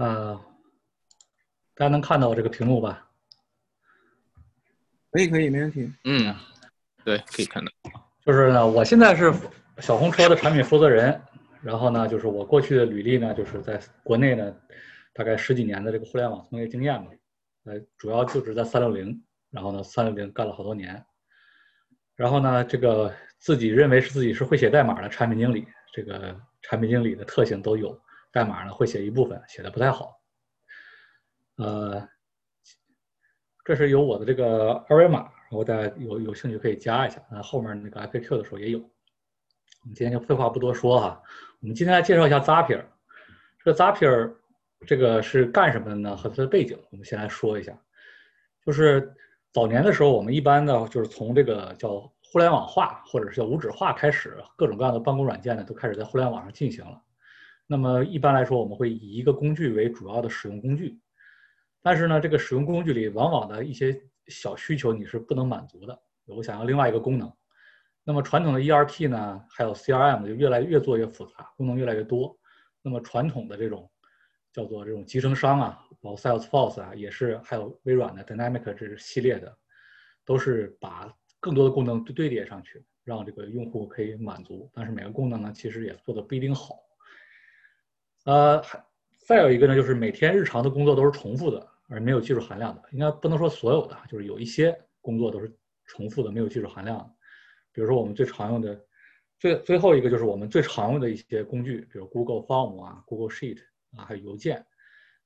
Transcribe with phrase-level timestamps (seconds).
[0.00, 0.34] 呃，
[1.74, 3.06] 大家能看到我这个屏幕吧？
[5.10, 5.92] 可以，可以，没问题。
[6.04, 6.34] 嗯，
[7.04, 7.70] 对，可以看到。
[8.24, 9.30] 就是呢，我现在是
[9.76, 11.20] 小红车的产品负责人，
[11.60, 14.56] 然后呢，就是我过去的履历呢，就是在国内呢，
[15.12, 17.10] 大概十几年的这个互联网从业经验吧，
[17.64, 21.04] 呃，主要就职在三六零，然后呢，三六零干了好多年，
[22.16, 28.00] 然后呢，这个自己认为是自己是会写代码的产品经理，这个产品经理的特性都有，
[28.32, 30.20] 代码呢会写一部分，写的不太好，
[31.56, 32.08] 呃。
[33.62, 37.22] 这是有我的这个二维码，然后大家有有兴趣可以加一下。
[37.30, 38.78] 那后面那个 FAQ 的时候也有。
[38.80, 41.22] 我们今天就废话不多说哈，
[41.60, 42.82] 我们今天来介绍一下 Zapier。
[43.62, 44.34] 这个 Zapier
[44.86, 46.16] 这个是干什么的呢？
[46.16, 47.78] 和它的背景，我们先来说一下。
[48.66, 49.14] 就是
[49.52, 57.00] 早年的时候，我们一般呢就是从这个叫互联网化或者是叫无纸化开始，各种各样的办公软件呢都开始在互联网上进行了。
[57.70, 60.98] 那么一般来说，我们会以一个工具为主要的使用工具。
[61.80, 63.96] 但是呢，这个使用工具里往往的一些
[64.26, 65.96] 小需求你是不能满足的。
[66.26, 67.32] 我想要另外一个功能，
[68.02, 72.36] 那么传统的 ERP 呢，还有 CRM 就越来越做越复杂，功能越来越多。
[72.82, 73.88] 那么传统的这种
[74.52, 79.56] 叫做这种集成商啊，包括 Salesforce 啊，也是还有微软的 Dynamic 这系列的，
[80.24, 84.68] 都是把更多的功能堆叠上去，让这个用户可以满足。
[84.74, 86.74] 但是每个功能呢，其实也做的不一定好。
[88.24, 88.84] 呃，还。
[89.26, 92.82] 再有一个呢，就是每天日常的工作都是重复的，而没有技术含量的。
[92.90, 97.14] 应该不能说所有的，就是有一些工作都是重复的，没有技术含量的。
[97.70, 98.84] 比如说我们最常用的，
[99.38, 103.60] 最最后一个就是我们最常用的一些工具，比如 Google Form 啊、Google Sheet
[103.96, 104.66] 啊，还有邮件、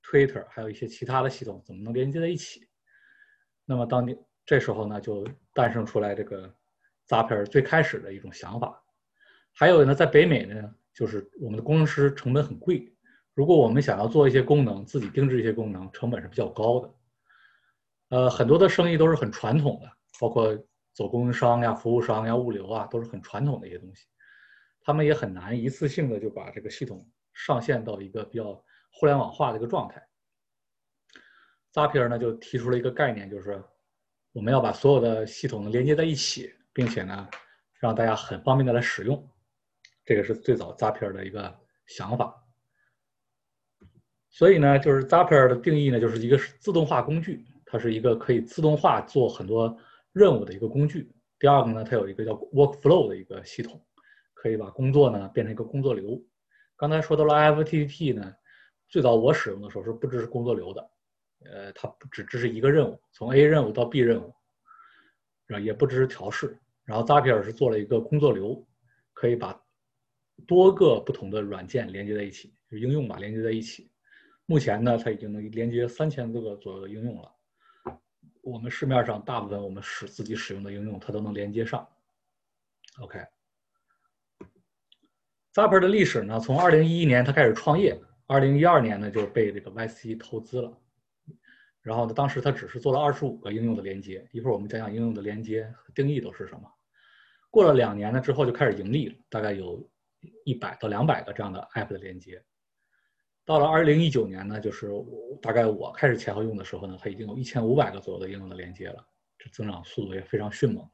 [0.02, 2.68] Twitter，还有一些其他的系统，怎么能连接在一起？
[3.64, 6.54] 那么当你这时候呢，就诞生出来这个
[7.08, 8.84] Zapier 最开始的一种想法。
[9.54, 12.90] 还有呢，在北美呢，就是我们的工程师成本很贵。
[13.34, 16.94] 如果我们想要做一些功能，自己定制一些功能，成本是比较高的。
[18.10, 19.90] 呃，很多的生意都是很传统的，
[20.20, 20.56] 包括
[20.92, 24.06] 走供应商呀、服务商呀、物流啊，都是很传统的一些东西。
[24.80, 28.52] 他们也很难一次性的就把这个系统上线到一个比较
[28.92, 30.06] 互联网化的一个状态。
[31.72, 33.60] Zapier 呢就提出了一个概念，就是
[34.32, 37.28] 我们要把所有的系统连接在一起，并且呢
[37.80, 39.28] 让大家很方便的来使用。
[40.04, 41.56] 这个是最早 Zapier 的一个
[41.86, 42.34] 想法。
[44.30, 49.76] 所以呢，就是 Zapier 的定义呢，就是一个自动化工具，它是一个可以自动化做很多
[50.12, 51.10] 任务的一个工具。
[51.38, 53.84] 第二个呢，它有一个叫 Workflow 的一个系统，
[54.32, 56.20] 可以把工作呢变成一个工作流。
[56.76, 58.34] 刚才说到了 IFTTT 呢，
[58.88, 60.90] 最早我使用的时候是不支持工作流的，
[61.44, 64.34] 呃，它不只支持一个任务，从 A 任务到 B 任务，
[65.62, 66.58] 也不支持调试。
[66.84, 68.66] 然后 Zapier 是做了一个工作流，
[69.12, 69.63] 可以把
[70.46, 73.90] 多个不同的软件连接在一起，就应用吧连接在一起。
[74.46, 77.32] 目前呢，它已经能连接三千多个左右的应用了。
[78.42, 81.88] 我们市面上大部分我们使自己使用的应用，它都能连接上。
[85.54, 90.78] OK，Zapper 的历史呢，从二零一一年它开始创业，二零一二年呢就被这个 YC 投资了。
[91.80, 94.28] 然后呢，当时它只是做了二十五个应用的连接。
[94.30, 96.70] 一会儿我们讲讲应用的连接和定义都是什么。
[97.50, 99.90] 过了两年呢之后就开始盈利了，大概有
[100.44, 102.42] 一百到两百个这样的 App 的连接。
[103.44, 104.88] 到了二零一九年呢，就是
[105.42, 109.06] 大概我开始前后用的时候呢，它已经有一千五百个左右的应用的连接了，
[109.38, 110.88] 这增长速度也非常迅猛。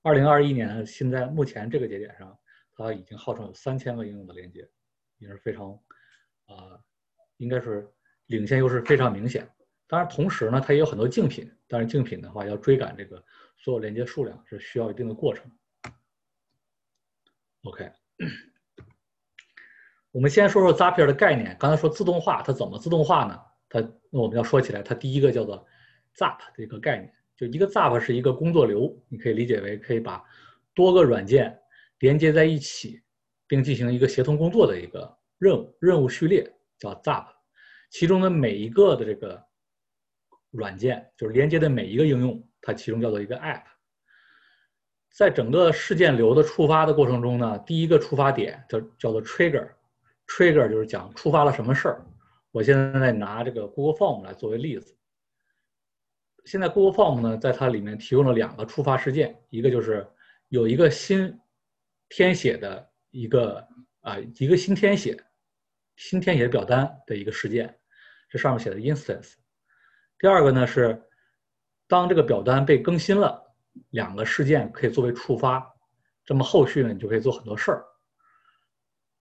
[0.00, 2.38] 二零二一年现在目前这个节点上，
[2.74, 4.66] 它已经号称有三千个应用的连接，
[5.18, 5.72] 也是非常，
[6.46, 6.80] 啊，
[7.36, 7.86] 应该是
[8.26, 9.46] 领先优势非常明显。
[9.86, 13.22] 当然，同时呢，它也有很多竞品，但是竞品的话要追赶这个
[13.58, 15.50] 所有连接数量是需要一定的过程。
[17.64, 17.92] OK。
[20.14, 21.56] 我们先说说 Zapier 的概念。
[21.58, 23.36] 刚才说自动化，它怎么自动化呢？
[23.68, 23.80] 它
[24.10, 25.66] 那我们要说起来，它第一个叫做
[26.16, 30.22] Zap 这个概念，就一个 Zap 是一个工作流，你可以理解为可以把
[30.72, 31.58] 多个软件
[31.98, 33.02] 连接在一起，
[33.48, 37.26] 并进行一个协同工作的一个任务任务序列，叫 Zap。
[37.90, 39.44] 其中的每一个的这个
[40.52, 43.64] 软件，就是连接的每一个应用，它其中叫做一个 App。
[45.10, 49.70] 在整个事件流的触发的过程中呢，第一个触发点叫叫做 Trigger。
[50.26, 52.04] Trigger 就是讲触发了什么事儿。
[52.50, 54.96] 我现在拿这个 Google Form 来作为例子。
[56.44, 60.06] 现在 Google Form 呢，在它里面提供了两个触发事件，一个就是
[60.48, 61.40] 有一个新
[62.08, 63.66] 填写的一个
[64.02, 65.18] 啊一个新填写
[65.96, 67.78] 新填写表单的一个事件，
[68.28, 69.34] 这上面写的 instance。
[70.18, 71.02] 第二个呢是
[71.88, 73.42] 当这个表单被更新了，
[73.90, 75.66] 两个事件可以作为触发，
[76.24, 77.84] 这么后续呢你就可以做很多事儿。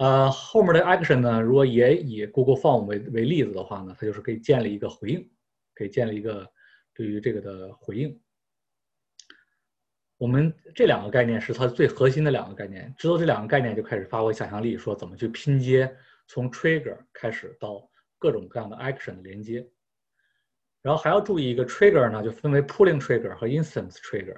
[0.03, 5.31] 呃，后面的 action 呢，如果也以 Google Form 为为例子的话呢，它就是可以建立一个回应，
[5.77, 6.45] 可以建立一个
[6.93, 8.21] 对于这个的回应。
[10.19, 15.97] 我们这两个概念是它最核心的两个概念，知道这两个概念就开始发挥想象力，说怎么去拼接
[16.27, 17.89] 从 trigger 开始到
[18.19, 19.65] 各种各样的 action 的连接。
[20.81, 24.37] 然后还要注意一个 trigger 呢，就分为 pulling trigger 和 instance trigger。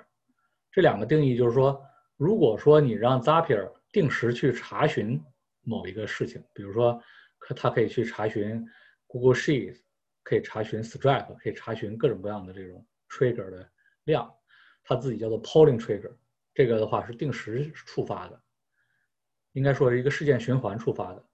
[0.70, 1.82] 这两个定义就是说，
[2.18, 5.18] 如果说你让 Zapier 定时去查询
[5.64, 7.02] 某一个事情，比如说，
[7.38, 8.64] 可它可以去查询
[9.06, 9.80] Google Sheets，
[10.22, 13.70] 可以查询 Stripe，可以查询各种各样的这种 trigger 的
[14.04, 14.32] 量，
[14.82, 16.14] 它自己叫做 polling trigger。
[16.54, 18.40] 这个的话是定时触发的，
[19.52, 21.28] 应该说是一个事件循环触发的。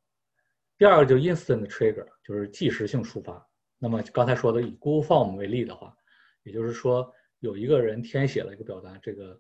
[0.79, 3.47] 第二个就 instant trigger，就是即时性触发。
[3.79, 5.95] 那么刚才说的以 Google Form 为例的话，
[6.43, 9.39] 也就是说有一个人填写了一个表单，这个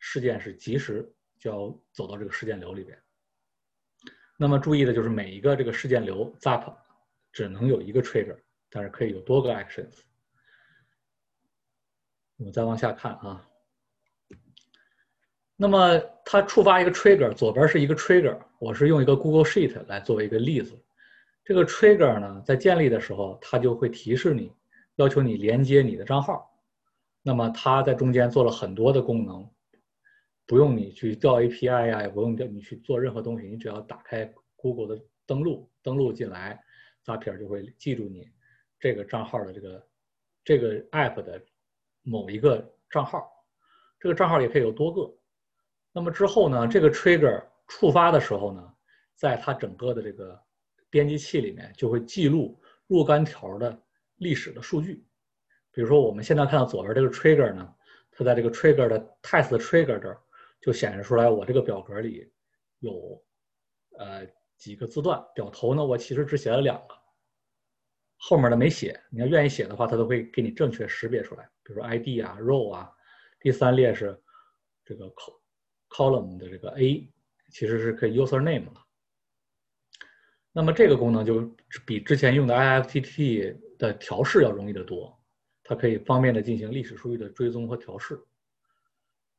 [0.00, 1.08] 事件是及时
[1.38, 3.00] 就要走到这个事件流里边。
[4.42, 6.74] 那么注意的就是每一个这个事件流 Zap
[7.30, 8.38] 只能有一个 trigger，
[8.70, 9.98] 但是可以有多个 actions。
[12.38, 13.46] 我们再往下看啊。
[15.56, 20.72] 那么它触发一个 trigger，左边是一个 trigger，我是用一个 Google Sheet 来作为一个例子。
[21.44, 24.50] 这个 trigger 呢，在建立的时候，它就会提示你，
[24.94, 26.50] 要求你连接你的账号。
[27.20, 29.46] 那么它在中间做了很多的功能，
[30.50, 36.60] 不用你去调 API 呀，也不用调你去做任何东西，你只要打开 Google 的登录，登录进来
[37.06, 38.28] ，Zapier 就会记住你
[38.80, 39.88] 这个账号的这个
[40.42, 41.40] 这个 app 的
[42.02, 43.30] 某一个账号。
[44.00, 45.08] 这个账号也可以有多个。
[45.92, 48.74] 那么之后呢，这个 trigger 触发的时候呢，
[49.14, 50.36] 在它整个的这个
[50.90, 53.80] 编辑器里面就会记录若干条的
[54.16, 55.04] 历史的数据，
[55.70, 57.72] 比如说我们现在看到左边这个 trigger 呢，
[58.10, 60.20] 它在这个 trigger 的 test trigger 这儿
[60.60, 62.30] 就显示出来，我这个表格里
[62.80, 63.22] 有
[63.98, 64.26] 呃
[64.56, 66.94] 几个字段，表头呢我其实只写了两个，
[68.18, 69.00] 后面的没写。
[69.10, 72.92] 你要愿意写的话，它都会给你正确识别出来，比如说 ID 啊、row 啊。
[73.40, 74.22] 第三列是
[74.84, 75.10] 这个
[75.88, 77.10] column 的这个 A，
[77.50, 78.86] 其实是可以 user name 了。
[80.52, 81.50] 那么这个功能就
[81.86, 85.18] 比之前用的 IFTT 的调试要容易得多，
[85.62, 88.20] 它可以方便的进行历史数据的追踪和调试。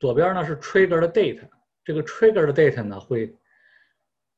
[0.01, 1.47] 左边呢是 trigger 的 date，
[1.85, 3.33] 这个 trigger 的 date 呢会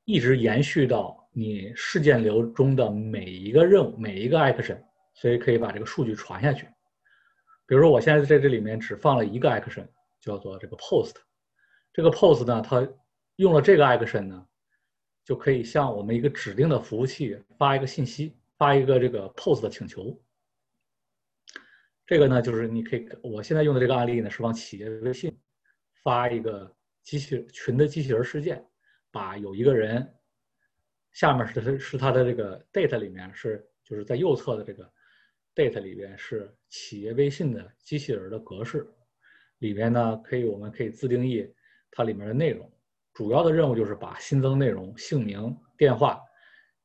[0.03, 4.77] 一直延续到你事件流中的每一个任务、每一个 action，
[5.13, 6.67] 所以可以把这个数据传下去。
[7.65, 9.87] 比如说我现在在这里面只放了一个 action，
[10.19, 11.13] 叫做这个 post，
[11.93, 12.85] 这个 post 呢，它
[13.37, 14.45] 用了这个 action 呢。
[15.25, 20.21] 就可以向我们一个指定的服务器发一个信息，发一个这个 POST 的请求。
[22.05, 25.33] 这个呢，就是你可以，我现在用的这个案例呢，是往企业微信
[26.03, 26.71] 发一个
[27.01, 28.63] 机器群的机器人事件，
[29.11, 30.07] 把有一个人，
[31.13, 34.91] 下面是是他的这个 data 里面是就是在右侧的这个
[35.55, 38.87] data 里边是企业微信的机器人的格式，
[39.59, 41.47] 里面呢可以我们可以自定义
[41.91, 42.69] 它里面的内容。
[43.13, 46.19] 主要的任务就是把新增内容、姓名、电话，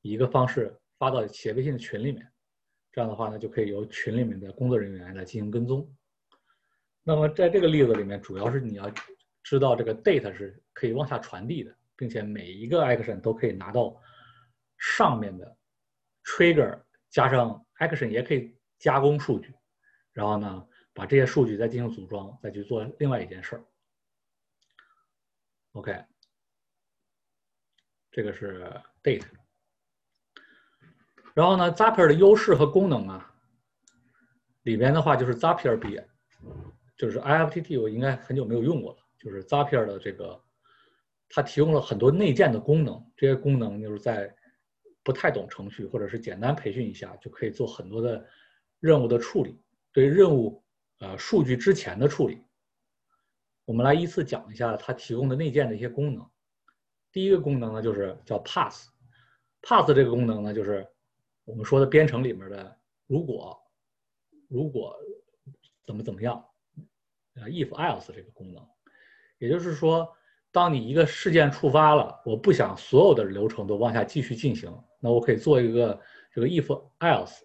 [0.02, 2.30] 以一个方式发到企业微信的群里面。
[2.92, 5.90] 这样的话呢，就可以由群里面的工作人员来进行跟踪。
[7.08, 8.92] 那么在这个例子里面，主要是你要
[9.42, 13.98] 知道这个 data 是可以往下传递的，并且每一个 action 都可以拿到
[14.76, 15.56] 上面的
[16.22, 19.54] trigger 加上 action 也可以加工数据，
[20.12, 23.64] 然后呢，把这些数据再进行组装，再去做另外一件事儿。
[25.72, 26.04] OK。
[28.10, 28.70] 这个是
[29.02, 29.24] date，
[31.32, 33.34] 然后呢，Zapier 的优势和功能啊，
[34.64, 35.98] 里边的话就是 Zapier 比，
[36.98, 40.38] 就是 IFTT 我应该很久没有用过了，就是 Zapier 的这个，
[41.30, 44.34] 它提供了很多内建的功能，这些功能就是在
[45.04, 48.26] 不太懂程序或者是简单培训一下就可以做很多的
[48.80, 49.58] 任务的处理，
[49.92, 50.62] 对任务
[50.98, 52.42] 呃数据之前的处理，
[53.64, 56.28] 我们来依次讲一下它提供的内建的一些功能。
[57.12, 60.86] 第一个功能呢，就是叫 pass，pass 这个功能呢，就是
[61.44, 62.76] 我们说的编程里面的
[63.06, 63.58] 如果，
[64.48, 64.94] 如果
[65.86, 66.44] 怎么怎么样，
[67.40, 68.66] 呃，if else 这个功能，
[69.38, 70.08] 也就是说，
[70.50, 76.00] 当你一个事件触发了，我不想所有的流程都往下继续进行，那我可以做一个
[76.32, 76.66] 这个 if
[77.00, 77.40] else，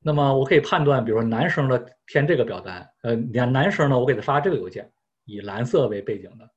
[0.00, 4.90] 那么我可以判断，比如说男生的填这个表单，呃，男男生呢，我给他发这个邮件，
[5.24, 6.50] 以蓝色为背景的。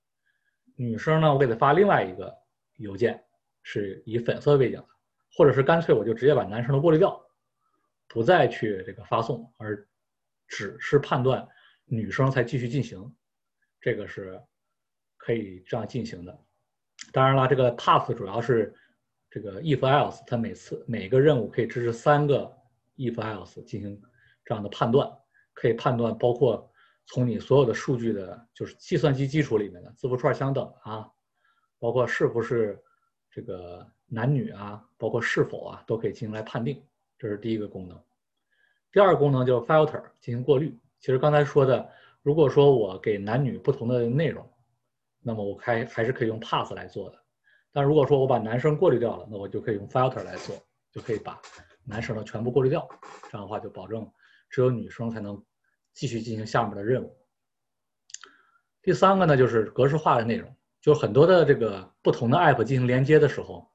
[0.78, 2.34] 女生呢，我给她发另外一个
[2.78, 3.24] 邮件，
[3.62, 4.88] 是以粉色背景的，
[5.38, 7.22] 或者是干脆我就直接把男生的过滤掉，
[8.08, 9.88] 不再去这个发送，而
[10.48, 11.48] 只是判断
[11.94, 13.14] 女生才继续进行，
[13.82, 14.42] 这个是
[15.18, 16.46] 可以这样进行的。
[17.12, 18.74] 当然了，这个 pass 主要是
[19.30, 22.50] 这个 if else，它每次每个任务可以支持三个
[22.96, 24.02] if else 进行
[24.46, 25.12] 这样的判断，
[25.54, 26.72] 可以判断包括
[27.08, 31.12] 从你所有的数据的，就是计算机基础里面的字符串相等啊，
[31.78, 32.82] 包括是不是
[33.30, 36.82] 这个男女啊，包括是否啊，都可以进行来判定。
[37.18, 38.02] 这是第一个功能。
[38.94, 40.80] 第二个功能叫 filter 进行过滤。
[41.02, 41.90] 其实刚才说的，
[42.22, 44.48] 如果说我给男女不同的内容，
[45.20, 47.20] 那么我还还是可以用 pass 来做的。
[47.72, 50.56] 但如果说我把男生过滤掉了，那我就可以用 filter 来做，
[50.92, 51.42] 就可以把
[51.84, 52.88] 男生的全部过滤掉。
[53.32, 54.08] 这样的话就保证
[54.50, 55.44] 只有女生才能
[55.94, 57.18] 继续进行下面的任务。
[58.84, 63.72] 第三个呢，就是格式化的内容，就很多的这个不同的 app 进行连接的时候，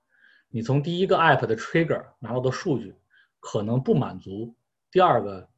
[0.48, 2.94] 你从第一个 app 的 trigger 拿到的数据
[3.40, 4.54] 可能不满足
[4.90, 5.48] 第二个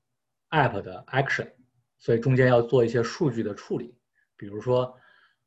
[0.50, 1.50] app 的 action，
[1.98, 3.94] 所以中间要做一些数据的处理，
[4.36, 4.98] 比如说。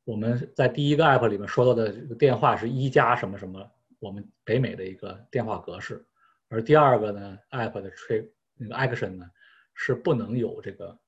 [0.03, 6.03] 我们在第一个 app 里面说到的这个电话是一加什么什么，我们北美的一个电话格式，
[6.47, 9.29] 而第二个呢 app 的 tr 那个 action 呢
[9.75, 10.99] 是不能有这个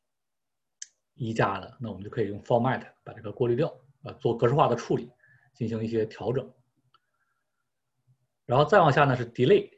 [1.15, 3.67] 一加的，那我们就可以用 format 把这个过滤掉，
[4.03, 5.09] 啊，做格式化的处理，
[5.55, 6.47] 进行一些调整。
[8.45, 9.71] 然后再往下呢是 delay，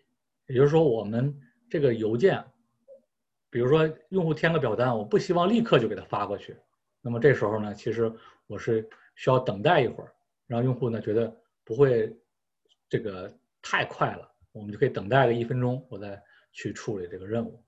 [0.47, 2.45] 也就是说我们这个邮件，
[3.55, 6.57] 比如说用户填个表单，我不希望立刻就给他发过去，
[6.99, 8.11] 那么这时候呢，其实
[8.47, 8.85] 我是。
[9.17, 10.13] 需要等待一会儿，
[10.45, 11.33] 让用户呢觉得
[11.63, 12.13] 不会
[12.89, 16.21] 这个太快了，我们就可以等待个一分钟，我再
[16.51, 17.63] 去处理这个任务。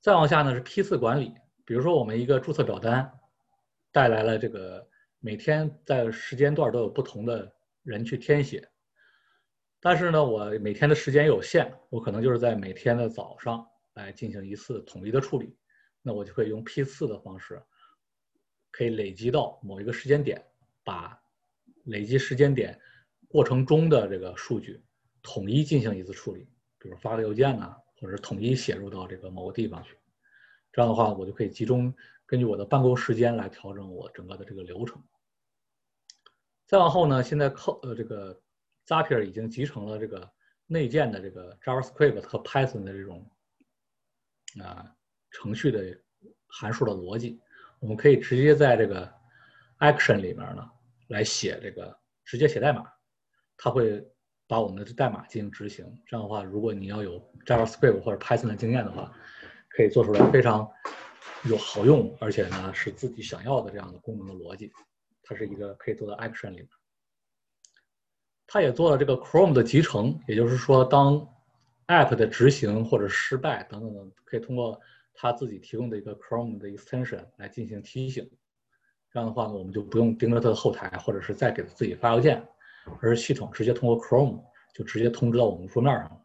[0.00, 1.32] 再往下呢是批次管理，
[1.64, 3.08] 比如说我们一个注册表单
[3.92, 4.84] 带来了这个
[5.20, 7.54] 每天在时间段都有不同的
[7.84, 8.68] 人去填写，
[9.80, 15.56] 但是呢我每天的时间有限，我可能就是在每天的早上来进行一次统一的处理，
[16.02, 17.62] 那我就可以用批次的方式。
[18.70, 20.40] 可以累积到某一个时间点，
[20.84, 21.18] 把
[21.84, 22.78] 累积时间点
[23.26, 24.80] 过程中的这个数据
[25.22, 26.46] 统一进行一次处理，
[26.78, 29.96] 比如发个邮件呢，或者统一写入到这个某个地方去。
[30.70, 31.92] 这样的话，我就可以集中
[32.26, 35.02] 根据我的办公时间来调整我整个的这个流程。
[36.66, 38.38] 再往后呢，现在靠呃这个
[38.88, 40.26] Zapier 已经集成了这个
[40.66, 43.30] 内建的这个 JavaScript 和 Python 的这种
[44.62, 44.90] 啊
[45.30, 45.94] 程序的
[46.46, 47.38] 函数的逻辑。
[47.80, 49.12] 我们可以直接在这个
[49.80, 50.66] action 里面呢
[51.08, 52.90] 来写这个，直接写代码，
[53.58, 54.02] 它会
[54.46, 55.84] 把我们的代码进行执行。
[56.06, 59.12] 这样的话，如果你要有 JavaScript 或者 Python 的经验的话，
[59.68, 60.66] 可以做出来非常
[61.44, 64.72] 有好用，而且呢是自己想要的这样的功能的逻辑。
[65.22, 66.68] 它是一个可以做到 action 里面。
[68.48, 71.24] 它也做了这个 Chrome 的集成，也就是说，当
[71.86, 74.80] app 的执行或者失败等等等，可以通过。
[75.20, 78.30] 他自己提供的一个 Chrome 的 extension 来进行提醒，
[79.12, 82.40] 这样的话呢，我们就不用盯着它的后台，或者是再给自己发邮件，
[83.00, 84.40] 而是系统直接通过 Chrome
[84.72, 86.24] 就直接通知到我们桌面上了。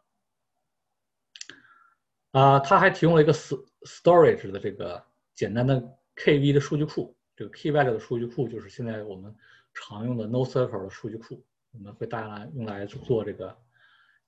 [2.40, 5.04] 啊，它还提供了一个 storage 的这个
[5.34, 5.82] 简单的
[6.14, 9.34] KV 的数据库，这个 Key Value 的数据库就是现在我们
[9.72, 13.54] 常用的 NoSQL 的数据库，我们会大量用来做这个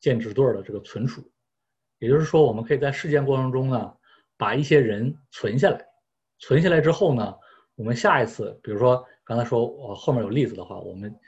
[0.01, 1.23] 建指对的这个存储，
[1.99, 3.97] 也就是说，我们可以在事件过程中呢。
[4.39, 5.83] 把一些人存下来，
[6.41, 7.35] 存下来之后呢，
[7.75, 11.19] 我们下一次，比如说刚才说我后面有例子的话，我们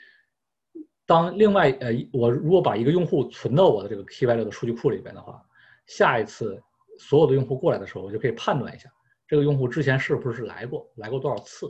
[1.06, 5.42] 当另外呃，我如果把一个用户存到我的这个 KY6 的数据库里边的话，
[5.86, 6.62] 下一次
[6.98, 8.90] 所有的用户过来的时候，我就可以判断一下
[9.26, 11.64] 这个用户之前是不是来过，来过多少次，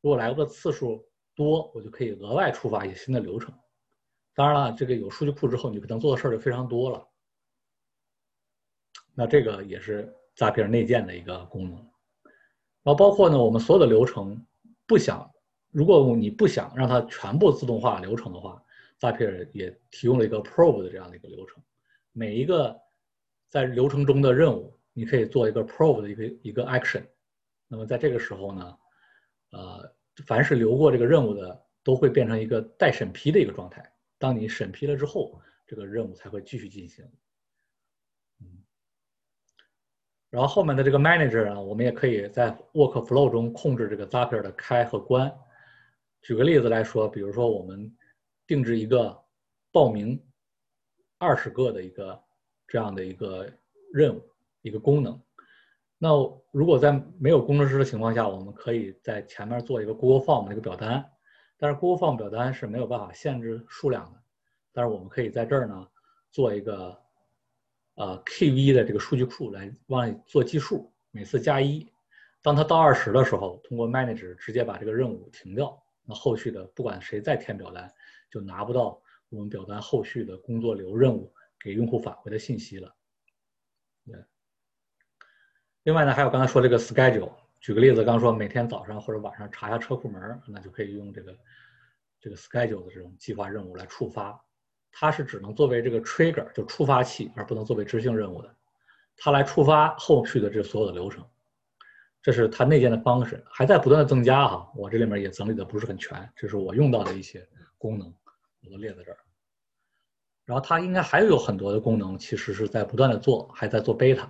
[0.00, 3.52] 如果来过的次数多，我就可以额外触发一些新的流程。
[4.34, 7.06] 当然了，这个有数据库之后，你可能做的事儿就非常多了。
[9.14, 10.12] 那这个也是。
[10.36, 11.76] Zapier 内建的一个功能，
[12.82, 14.46] 然后包括呢，我们所有的流程
[14.86, 15.30] 不想，
[15.70, 18.62] 如果你不想让它全部自动化流程的话
[19.00, 21.62] ，Zapier 也提供了一个 Probe 的这样的一个流程，
[22.12, 22.74] 每一个
[23.50, 27.04] 在流程中的任务，你可以做一个 Probe 的一个一个 action，
[27.68, 28.78] 那么在这个时候呢，
[29.50, 29.94] 呃，
[30.24, 37.04] 凡是流过这个任务的，都会变成一个待审批的一个状态，当你审批了之后，这个任务才会继续进行。
[40.28, 45.34] 然后后面的这个 manager 呢，我们也可以在 workflow 中控制这个 Zapier 的开和关。
[46.22, 47.96] 举个例子来说，比如说我们
[48.46, 49.18] 定制一个
[49.72, 50.22] 报名
[51.18, 52.22] 二十个的一个
[52.68, 53.50] 这样的一个
[53.92, 54.22] 任务
[54.60, 55.20] 一个功能。
[55.98, 56.10] 那
[56.52, 61.10] 如果在没有工程师的情况下，我们可以在前面做一个 Google Form 的一个表单，
[61.60, 64.20] 但是 Google Form 表单是没有办法限制数量的。
[64.72, 65.86] 但是我们可以在这儿呢
[66.32, 66.98] 做一个。
[67.96, 71.86] 呃，KV 的这个数据库来往里做计数，每次加一，
[72.40, 77.92] 当它到二十的时候，通过 Manager 直接把这个任务停掉，那后续的不管谁再填表单，
[78.30, 78.98] 就拿不到
[79.28, 82.94] 我们表单后续的工作流任务给用户返回的信息了。
[85.82, 91.38] 另外呢，还有刚才说这个 schedule，举个例子，刚说每天早上或者晚上查一下车库门，那就可以用这个
[92.18, 94.38] 这个 schedule 的这种计划任务来触发。
[94.90, 98.56] 它是只能作为这个 trigger，就触发器，而不能作为执行任务的。
[99.16, 101.24] 它来触发后续的这所有的流程。
[102.22, 104.70] 这是它内建的方式，还在不断的增加哈。
[104.74, 107.46] 我这里面也整理的不是很全，这是我用到的一些
[107.78, 108.12] 功能，
[108.62, 109.18] 我都列在这儿。
[110.44, 114.28] 然后它应该还有很多的功能，其实是在不断的做，还在做 beta。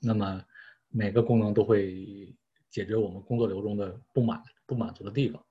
[0.00, 0.42] 那么
[0.88, 2.34] 每个功能都会
[2.70, 5.42] 解决我们工作流中的不满不满足的地方。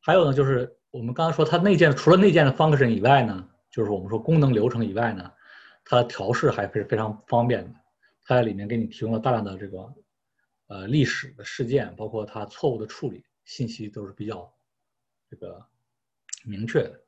[0.00, 5.30] 还有呢，就是我们刚刚说它内建除了内建的 function 以外呢，就是我们说功能流程以外呢，
[5.84, 7.80] 它调试还是非常方便的。
[8.24, 9.94] 它在里面给你提供了大量的这个。
[10.72, 14.48] 呃，历史的事件，包括它错误的处理信息，都是比较
[15.28, 15.60] 这个
[16.44, 17.00] 明确的。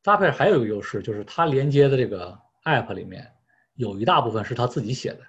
[0.00, 3.30] 搭配还有一个优势，就是它连接的这个 App 里面
[3.74, 5.20] 有一大部分是它自己写的。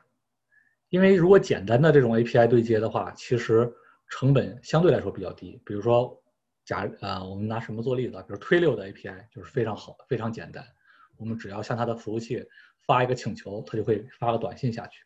[0.89, 3.71] 因为如果简单的这种 API 对接的话，其实
[4.09, 5.61] 成本相对来说比较低。
[5.65, 6.19] 比如说，
[6.65, 8.17] 假呃，我们拿什么做例子？
[8.27, 10.63] 比如推六的 API 就是非常好，非常简单。
[11.17, 12.43] 我们只要向它的服务器
[12.85, 15.03] 发一个请求，它就会发个短信下去。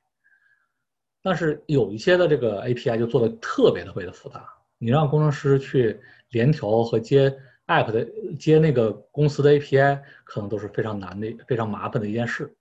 [1.21, 4.47] 但是有一些的这个 API 就做的特别特别的复杂，
[4.77, 5.99] 你让工程师去
[6.29, 7.33] 联调和接
[7.67, 8.05] App 的
[8.37, 12.53] 接那个公司的 API，可能都是非常难的、非常麻烦的一件事。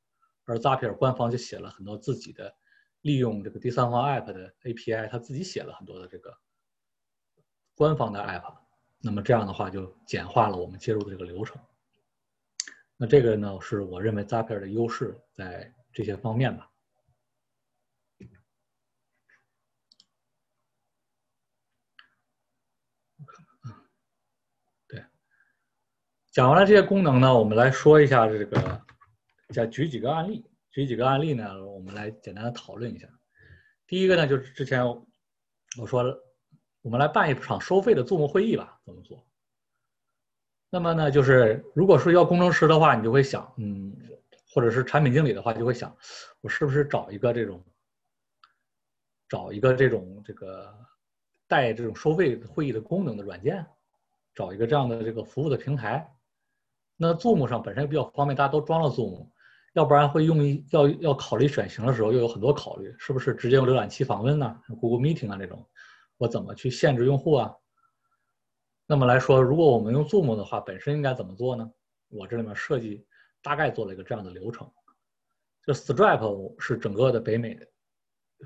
[0.44, 2.52] 而 Zapier 官方就写了很多自己的
[3.02, 6.36] 利用这个第三方 App 的 API，他自己写了很多的这个
[7.74, 8.56] 官方的 App，
[9.00, 11.60] 那么这样的话就简化了我们接入的这个流程。
[12.96, 16.70] 那这个呢，是我认为 Zapier 的优势在这些方面吧。
[24.86, 25.04] 对
[26.30, 28.86] 讲完了这些功能呢，我们来说一下这个，
[29.48, 30.48] 再举几个案例。
[30.72, 33.06] 举几个案例呢，我们来简单的讨论一下。
[33.86, 34.84] 第一个呢，就是之前
[35.78, 36.02] 我说
[36.80, 39.24] 我们来办一场收费的 Zoom 会议吧，怎么做？
[40.70, 43.94] 那么呢，就是如果说要工程师的话，你就会想，嗯，
[44.50, 45.94] 或者是产品经理的话，就会想，
[46.40, 47.62] 我是不是找一个这种，
[49.28, 50.74] 找一个这种这个
[51.46, 53.66] 带这种收费会议的功能的软件，
[54.34, 56.10] 找一个这样的这个服务的平台。
[56.96, 59.28] 那 Zoom 上本身比较方便，大家都装了 Zoom，
[59.72, 65.66] 要不然会用一要要考虑选型的时候又有很多考虑，是不是直接用浏览器访问呢？Google Meeting 啊这种，
[66.18, 67.54] 我怎么去限制用户啊？
[68.86, 71.70] 那么来说，如果我们用 Zoom 的话，本身应该怎么做呢？
[72.08, 73.06] 我这里面设计
[73.42, 74.70] 大概做了一个这样的流程，
[75.66, 77.66] 就 Stripe 是整个的北美的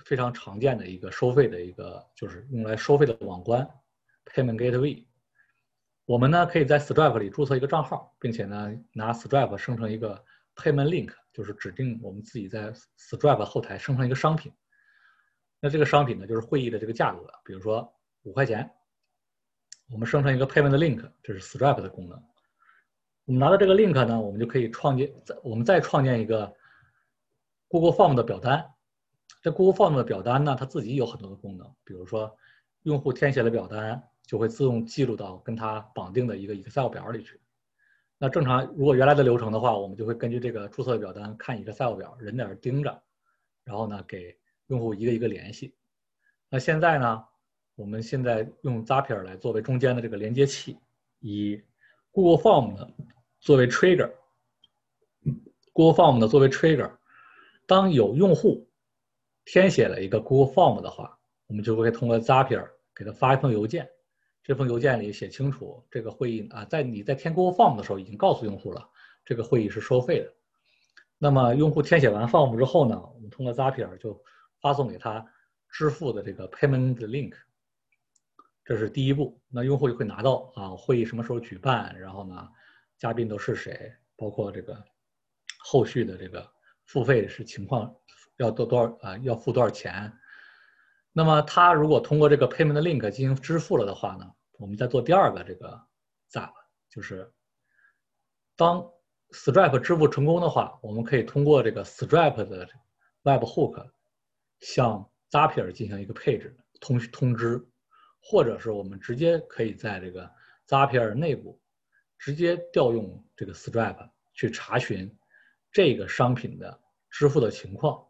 [0.04, 3.68] 非常常见的一个收费的一个就是用来收费的网关
[4.26, 5.04] Payment Gateway。
[6.04, 10.24] 我们呢可以在 Stripe 里注册一个账号，并且呢拿 Stripe 生成一个
[10.56, 14.52] Payment Link，就是指定我们自己在 Stripe 后台生成一个商品。
[15.60, 17.92] 那这个商品呢就是会议的这个价格，比如说
[18.22, 18.70] 五块钱，
[19.90, 22.22] 我们生成一个 Payment Link，这是 Stripe 的功能。
[23.24, 26.54] 我们拿到这个 Link 呢，我们就可以创建，再我们再创建一个
[27.68, 28.68] Google Form 的表单。
[29.42, 32.36] 这 Google Form 的表单呢，它自己有很多的功能，比如说
[32.82, 34.02] 用户填写了表单。
[34.26, 37.40] 就会自动记录到跟它绑定的一个 Excel 表里去。
[38.18, 43.02] 那正常，如果原来的流程的话，我们就会根据这个注册的表单看 Excel 表，人在那盯着，
[43.62, 44.34] 然后呢给
[44.68, 45.74] 用户一个一个联系。
[46.48, 47.22] 那现在呢，
[47.74, 50.78] 我们现在用 Zapier 来作为中间的这个连接器，
[51.20, 51.62] 以
[52.10, 52.88] Google Form 呢
[53.40, 56.96] 作为 Trigger，Google Form 呢作为 Trigger，
[57.66, 58.66] 当有用户
[59.44, 63.90] 填写了一个 Google Form 的话，我们就会通过 Zapier 给他发一封邮件。
[64.46, 68.88] 这封邮件里写清楚，这个会议啊，在你在填 Google Form 的时候已经告诉用户了，
[69.24, 70.32] 这个会议是收费的。
[71.18, 74.22] 那么用户填写完 Form 之后呢，我们通过 Zapier 就
[74.60, 75.26] 发送给他
[75.68, 77.34] 支付的这个 Payment Link，
[78.64, 79.36] 这是第一步。
[79.48, 82.48] 那用户就会拿到啊，会议什么时候举办，然后呢，
[82.98, 84.80] 嘉宾都是谁，包括这个
[85.58, 86.48] 后续的这个
[86.84, 87.92] 付费是情况，
[88.36, 90.16] 要多多少啊，要付多少钱。
[91.12, 94.30] 那么他如果通过这个 Payment Link 进行支付了的话呢？
[94.58, 95.80] 我们再做第二个这个
[96.30, 96.52] Zap，
[96.88, 97.32] 就是
[98.56, 98.90] 当
[99.30, 102.68] Stripe 支付成功的话，我们可以通过这个 Stripe 的
[103.22, 103.90] Web Hook
[104.60, 107.66] 向 Zapier 进行一个配置通通知，
[108.22, 110.30] 或者是我们直接可以在这个
[110.68, 111.60] Zapier 内部
[112.18, 115.14] 直接调用这个 Stripe 去查询
[115.70, 118.06] 这个商品的支付的情况。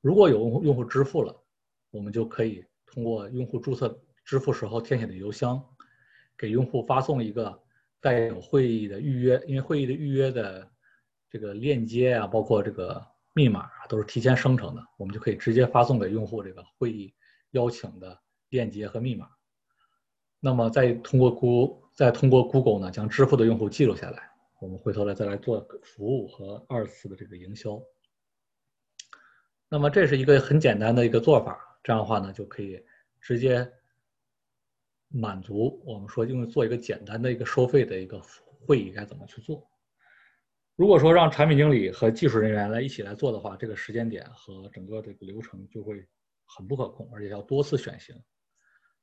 [0.00, 1.44] 如果有用户用户支付了，
[1.90, 5.62] 我们就可以通过用户注册支付时候填写的邮箱。
[6.38, 7.62] 给用户发送一个
[8.00, 10.70] 带有会议的预约，因为会议的预约的
[11.30, 17.14] 这个链接啊，包括这个密码啊，都是提前生成的，我们就可以直接发送给用户这个会议
[17.50, 18.18] 邀请的
[18.48, 19.28] 链接和密码。
[20.38, 27.82] 那么再通过 Google，再通过 Google 呢，将支付的用户记录下来，我们回头来再来做服务和二次的这个营销。
[29.68, 32.80] 那么这是一个很简单的一个做法，这样的话呢，就可以
[33.20, 33.68] 直接
[35.18, 38.20] 满足我们说，因为做一个简单的一个收费的一个
[38.66, 39.66] 会议该怎么去做。
[40.74, 46.06] 如果说让产品经理和技术人员来一起来做的话，这个时间点和整个这个流程就会
[46.44, 48.14] 很不可控，而且要多次选型，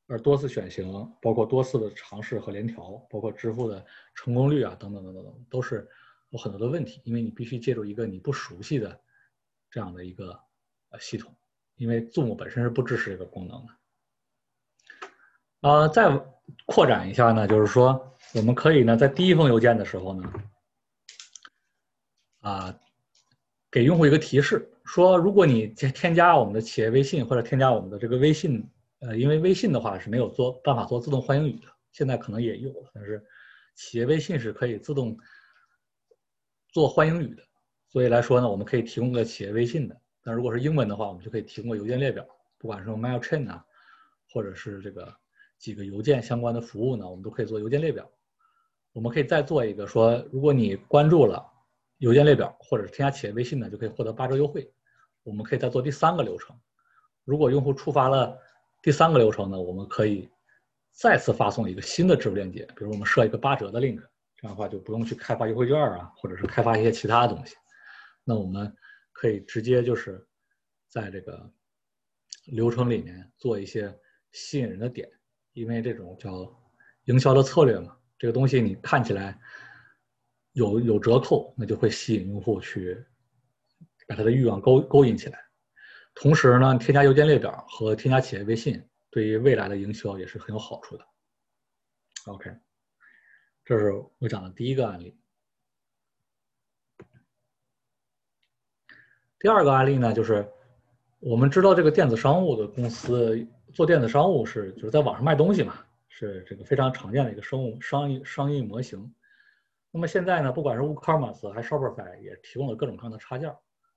[0.08, 5.90] 而多次选型包括多次的尝试和联调，包括支付的成功率啊等等等等等，都是
[6.30, 9.02] 有很多的问题，因为你必须借助一个你不熟悉的
[9.72, 10.40] 这样的一个
[10.90, 11.00] 呃。
[11.00, 11.36] 系统，
[11.76, 13.74] 因为 Zoom 本身是不支持这个功能的。
[15.64, 16.22] 呃，再
[16.66, 20.34] 扩展一下呢，就是说，我们可以呢，在第一封邮件的时候呢，
[22.42, 22.78] 啊，
[23.72, 33.26] 给用户一个提示，说如果你添加我们的企业微信或者添加我们的这个微信，呃，因为微信的话是没有做办法做自动欢迎语的，现在可能也有，但是
[33.76, 35.18] 企业微信是可以自动
[36.74, 37.44] 做欢迎语的，
[37.88, 39.98] 所以来说呢，我们可以提供个企业微信的。
[40.26, 43.66] 那如果是英文的话，我们就可以提供个邮件列表，不管是用 Mailchimp 啊，
[44.30, 45.16] 或者是这个
[45.64, 48.12] 几个邮件相关的服务呢，我们都可以做邮件列表。
[48.92, 51.42] 我们可以再做一个说，如果你关注了
[52.00, 54.70] 邮件列表，或者是添加企业微信呢，就可以获得八折优惠。
[55.24, 56.54] 我们可以再做第三个流程，
[57.24, 58.38] 如果用户触发了
[58.82, 60.30] 第三个流程呢，我们可以
[60.92, 64.02] 再次发送一个新的支付链接，比如我们设一个八折的 link，
[64.36, 67.56] 这样的话就不用去开发优惠券啊，或者是开发一些其他的东西。
[68.26, 68.76] 那我们。
[69.16, 70.28] 可以直接就是
[70.90, 71.50] 在这个
[72.46, 73.96] 流程里面做一些
[74.32, 75.08] 吸引人的点，
[75.54, 76.52] 因为这种叫
[77.06, 79.40] 营销的策略嘛，这个东西你看起来
[80.54, 83.04] 有有折扣，那就会吸引用户去
[84.08, 85.40] 把他的欲望勾勾引起来。
[86.16, 91.06] 同时呢，添加邮件列表和添加企业微信，对于未来的营销也是很有好处的。
[92.26, 92.52] OK，
[93.66, 95.18] 这是我讲的第一个案例。
[99.40, 100.50] 第二个案例呢，就是
[101.20, 109.14] 我们知道这个电子商务的公司做电子商务是就是在网上卖东西嘛，是这个非常常见的一个生物商业商业模型。
[109.92, 113.54] 那么现在呢，不管是 WooCommerce 还是 Shopify 也提供了各种各样的插件，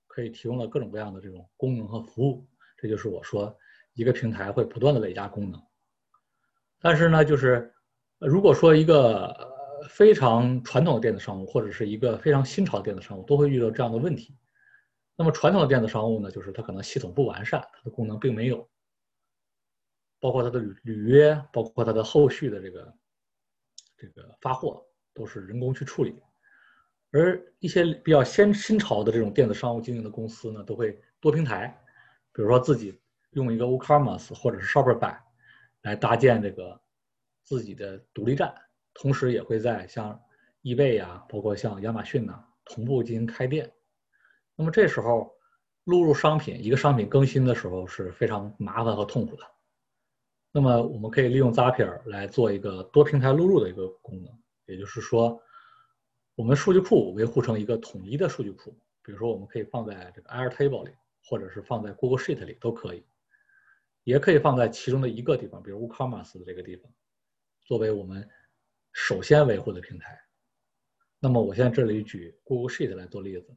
[0.06, 2.46] 可以提供了各种各样的这种功能和服务。
[2.76, 3.54] 这就是我说
[3.94, 5.60] 一个平台会不断的累加功能。
[6.80, 7.72] 但是呢，就是
[8.18, 9.34] 如果说一个
[9.88, 14.36] 非常传统的电子商务或者是一个非常新潮的电子商务，都会遇到这样的问题。
[15.16, 18.68] 那么传统的电子商务呢，就是它可能系统不完善，它的功能并没有，
[20.26, 22.94] 包括它的履履约，包括它的后续的这个
[23.96, 24.84] 这个发货，
[25.14, 26.20] 都是人工去处理。
[27.12, 31.68] 而一些比较先新潮的这种电子商务经营的公司呢，都会多平台，
[32.32, 33.00] 比如说自己
[33.34, 35.16] 用一个 WooCommerce 或者是 Shopify
[35.82, 36.80] 来搭建这个
[37.44, 38.52] 自己的独立站，
[38.94, 40.20] 同时也会在像
[40.62, 43.72] 易贝呀，包括像亚马逊呐，同步进行开店。
[44.56, 45.32] 那么这时候，
[45.84, 49.44] 录入商品，一个商品更新的时候是非常麻烦和痛苦的。
[50.56, 54.32] 那么我们可以利用 Zapier 来做一个多平台录入的一个功能，
[54.64, 55.38] 也就是说，
[56.34, 60.92] 我们数据库维护成一个统一的数据库，比如说我们可以放在这个 Airtable 里，
[61.26, 63.04] 或者是放在 Google Sheet 里都可以，
[64.04, 66.90] 也可以放在其中的一个地方，比如 WooCommerce 的这个地方，
[67.66, 68.26] 作为我们
[68.94, 70.18] 首先维护的平台。
[71.20, 73.54] 那么我现在这里举 Google Sheet 来做例子。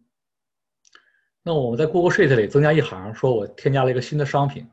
[1.43, 4.69] 那我们在 Google Sheet 里增加一行，说我添加了一个新的商品，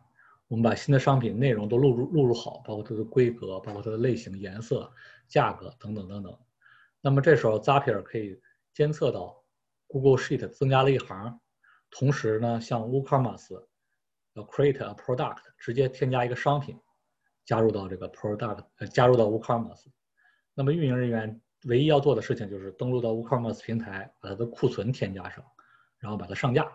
[0.48, 4.90] 我们把新的商品内容都录入录入好，包括它的规格，包括它的类型、颜色、
[5.28, 6.38] 价格等等等等。
[7.00, 8.40] 那么这时候 Zapier 可以
[8.72, 9.42] 监测到
[9.87, 11.40] Google Sheet 增加了一行，
[11.90, 13.66] 同时呢，像 WooCommerce
[14.35, 16.78] 要 create a product，直接添加一个商品，
[17.44, 19.87] 加入到这个 product，呃，加入到 WooCommerce。
[20.54, 25.44] 那么运营人员唯一要做的事情就是登录到 WooCommerce 平台，把它的库存添加上。
[25.98, 26.70] 然后把它上架，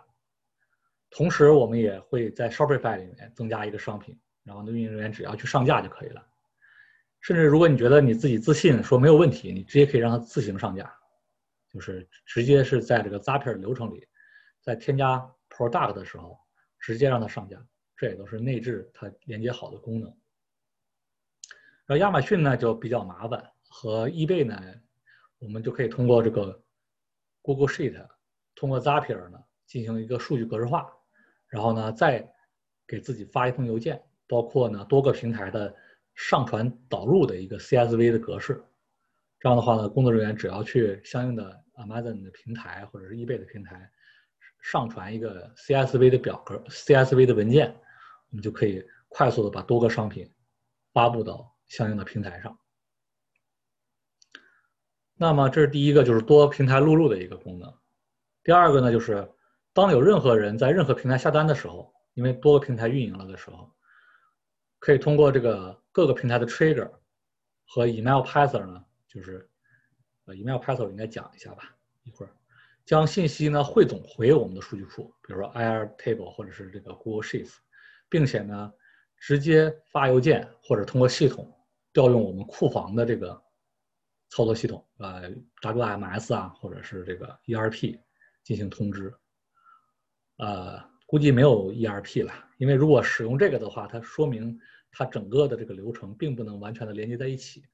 [1.14, 6.26] 同时我们也会在 Shopify 里面增加一个商品，然后呢，运营人员只要去上架就可以了。
[7.20, 10.92] 甚至如果你觉得你自己自信说没有问题，你直接可以让它自行上架，
[11.70, 14.08] 就是直接是在这个 Zapier 流程里，
[14.60, 16.36] 在添加 Product 的时候
[16.80, 17.64] 直接让它上架，
[17.96, 20.08] 这也都是内置它连接好的功能。
[21.84, 24.58] 然后亚马逊呢就比较麻烦，和 eBay 呢，
[25.38, 26.60] 我们就可以通过这个
[27.42, 28.04] Google Sheet。
[28.54, 30.92] 通过 Zapier 呢进行一个数据格式化，
[31.52, 32.26] 然后呢再
[32.86, 35.74] 给自己发一封邮件，包括呢多个平台的
[36.14, 38.64] 上传导入的一个 CSV 的格式，
[39.38, 43.90] 这样的话呢，工作人员只要去相应的 Amazon 的平台或者是 eBay 的平台
[44.62, 47.68] 上传一个 CSV 的表格、CSV 的文件，
[48.30, 50.32] 我们就可以快速的把多个商品
[50.94, 52.58] 发布到相应的平台上。
[55.14, 57.72] 那么这是第一个，就是多平台录入的一个功能。
[58.42, 59.30] 第二个呢，就是
[59.74, 63.72] 当有任何人在任何平台下单的时候，因为多个平台运营了的时候，
[64.78, 66.90] 可以通过这个各个平台的 trigger
[67.66, 68.84] 和 email parser 呢。
[69.08, 69.46] 就是
[70.24, 72.32] 呃，email parser 应该讲一下吧，一会儿
[72.86, 77.56] 将信息呢汇总回我们的数据库，比如说 Airtable 或者是这个 Google Sheets，
[78.08, 78.72] 并且呢
[79.18, 81.54] 直接发邮件或者通过系统
[81.92, 83.38] 调用我们库房的这个
[84.30, 85.30] 操作系统，呃
[85.60, 88.00] ，WMS 啊或者是这个 ERP
[88.42, 89.14] 进行通知。
[90.42, 94.58] 呃，估计没有 ERP 了，因为如果使用这个的话，它说明
[94.90, 97.64] 它整个的这个流程并不能完全的连接在一起。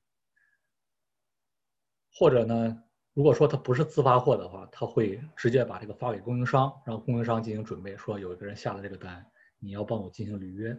[2.13, 2.83] 或者呢，
[3.15, 9.25] 如果说它不是自发货的话，他会直接把这个发给供应商，让供应商进行准备，说有一个人下了这个单，
[9.59, 10.79] 你要帮我进行履约。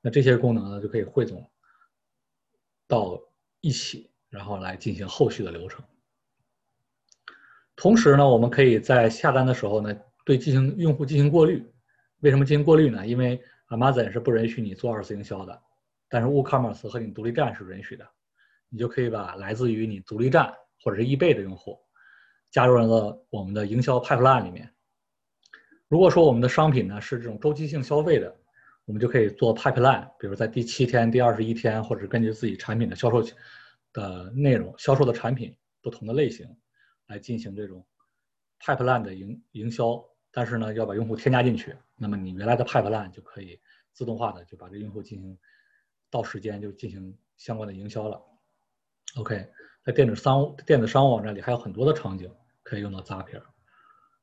[0.00, 1.48] 那这些功能呢，就可以汇总
[2.88, 3.20] 到
[3.60, 5.84] 一起，然后来进行后续的流程。
[7.76, 11.64] 同时呢，我们可以在下单的时候呢，对进行用户进行过滤。
[12.20, 13.06] 为什么进行过滤呢？
[13.06, 15.62] 因为 Amazon 是不允许你做二次营销的，
[16.08, 18.06] 但是 WooCommerce 和你独立站是允许的，
[18.68, 20.52] 你就可以把来自于你独立站。
[20.82, 21.78] 或者是易贝的用户
[22.50, 24.66] 加入了我们的营销 pipeline 里面。
[25.88, 28.34] 如果说我们的商品呢是这种周期性消费的，
[28.86, 33.22] 我们就可以做 pipeline，比如在第七天、第二十一天，或者根据自己产品的销售
[33.92, 36.48] 的内容、销售的产品不同的类型
[37.08, 37.86] 来进行这种
[38.60, 40.04] pipeline 的营营销。
[40.30, 43.58] 但是呢，要把用户添加进去，那么你原来的 pipeline 就可以
[43.92, 45.38] 自动化的就把这用户进行
[46.08, 48.20] 到时间就进行相关的营销了。
[49.16, 49.50] OK。
[49.82, 52.30] 在电子商务电子商务网站里还有很多的场景
[52.62, 53.42] 可以用到 Zapier。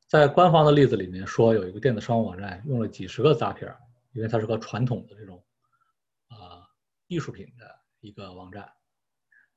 [0.08, 3.76] 在官方的例子里面说，有一个电子商务网站用了几十个 Zapier，
[4.14, 5.44] 因为它是个传统的这种
[6.28, 6.62] 啊
[7.08, 7.66] 艺术品的
[8.02, 8.72] 一个网站，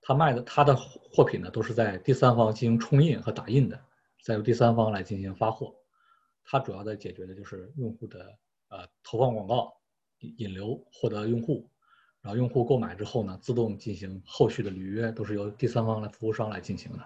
[0.00, 3.78] 它卖的它的货品呢都是在第三方进行冲印和打印的，
[4.22, 5.74] 再由第三方来进行发货。
[6.44, 9.72] 它主要的解决的就是用户的呃投放广告
[10.18, 11.68] 引引流，获得用户。
[12.22, 17.02] 然后用户购买之后呢，自动进行后续的履约，都是由第三方的服务商来进行的。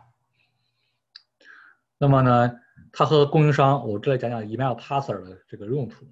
[1.99, 6.05] 那么呢，它和供应商，我这里讲讲 email parser 的这个用途。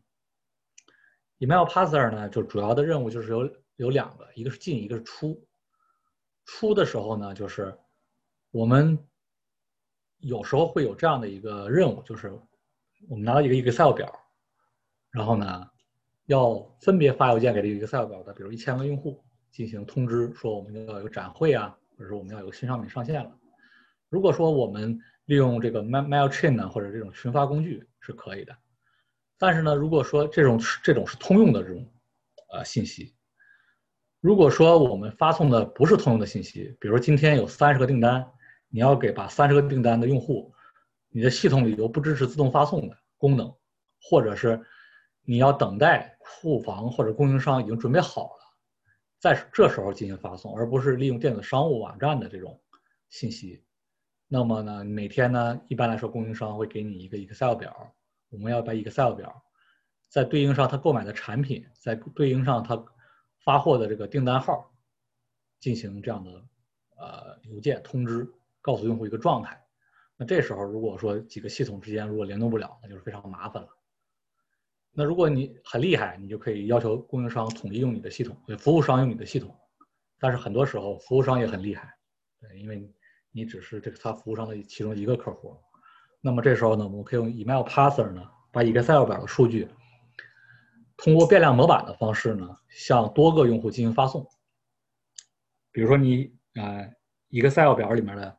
[1.39, 5.45] email parser 呢，就主要的任务就是有有两个，一个是进，一个是出。
[6.45, 7.77] 出的时候呢，就是
[8.53, 8.97] 我们
[10.23, 12.33] 有时候会有这样的一个任务，就是
[13.09, 14.11] 我们拿到一个 Excel 表，
[15.11, 15.69] 然后呢。
[16.27, 23.37] 要分别发邮件给这个 Excel 表的，比如一千个用户进行通知，说我们要有展会啊，或者说我们要有新商品上线了。
[24.09, 28.57] 如果说我们利用这个 Mail Chain 呢，或者这种群发工具是可以的。
[29.37, 31.85] 但是呢，如果说这种这种是通用的这种
[32.53, 33.13] 呃信息，
[34.21, 38.25] 如果说我们发送的不是通用的信息，比如今天有三十个订单，
[38.73, 40.53] 你要给把三十个订单的用户，
[41.11, 43.55] 你的系统里头不支持自动发送的功能，
[44.01, 44.61] 或者是
[45.23, 46.09] 你要等待。
[46.25, 48.45] 库房或者供应商已经准备好了，
[49.19, 52.59] 在这时候进行发送，而不是利用电子商务网站的这种
[53.11, 53.61] 信息。
[54.29, 57.93] 那么呢，每天呢，一般来说，供应商会给你一个 Excel 表，
[58.31, 59.43] 我们要把 Excel 表
[60.09, 62.83] 在对应上他购买的产品，在对应上他
[63.45, 64.73] 发货的这个订单号，
[65.59, 66.31] 进行这样的
[66.97, 68.33] 呃邮件通知，
[68.63, 69.63] 告诉用户一个状态。
[70.17, 73.69] 那这时候如果说几个系统之间如果联动不了，那就是非常麻烦了。
[74.93, 79.55] 那如果你很厉害，你就可以要求供应商统一用你的系统，服务商用你的系统。
[80.19, 81.93] 但是很多时候，服务商也很厉害，
[82.41, 82.89] 对，因为
[83.33, 85.57] 你只是这个他服务商的其中一个客户。
[86.21, 88.23] 那么这时候呢，我们可以用 email parser 呢，
[88.53, 89.67] 把 Excel 表的数据
[90.97, 94.29] 通过变量模板的方式呢，向多个用户进行发送。
[95.73, 96.87] 比如说你啊
[97.31, 98.39] ，Excel 表里面的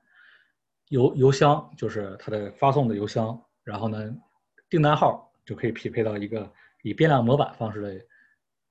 [0.94, 4.16] 邮邮箱就是它的发送的邮箱，然后呢，
[4.70, 5.30] 订单号。
[5.46, 6.50] 就可以匹配到一个
[6.84, 8.06] 以变量模板方式的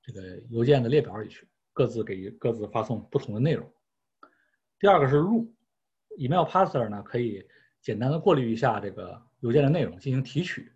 [0.01, 3.71] 这个邮件的列表里去，各自给各自发送不同的内容。
[4.79, 5.53] 第二个是入
[6.17, 7.47] ，email parser 呢可以
[7.79, 10.71] 简单的过滤一下这个邮件的内容进行提取。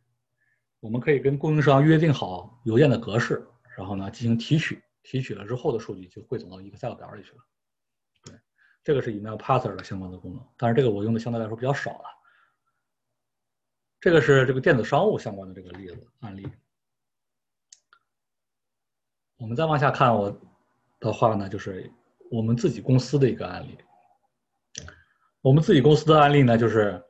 [0.82, 3.44] 我们可以跟供应商约定好邮件的格式，
[3.76, 7.40] 然后呢进行提取，提取了之后的数据就汇总到一个 Excel 表里去了。
[8.88, 12.06] 这个是 email parser 的相关的功能，但是这个我用的相对来说比较少了。
[14.00, 16.48] 这个是这个电子商务相关的这个例子案例。
[19.36, 20.34] 我们再往下看，我
[21.02, 21.92] 的话呢，就是
[22.32, 23.78] 我们自己公司的一个案例。
[25.42, 27.04] 我们自己公司的案例呢，就是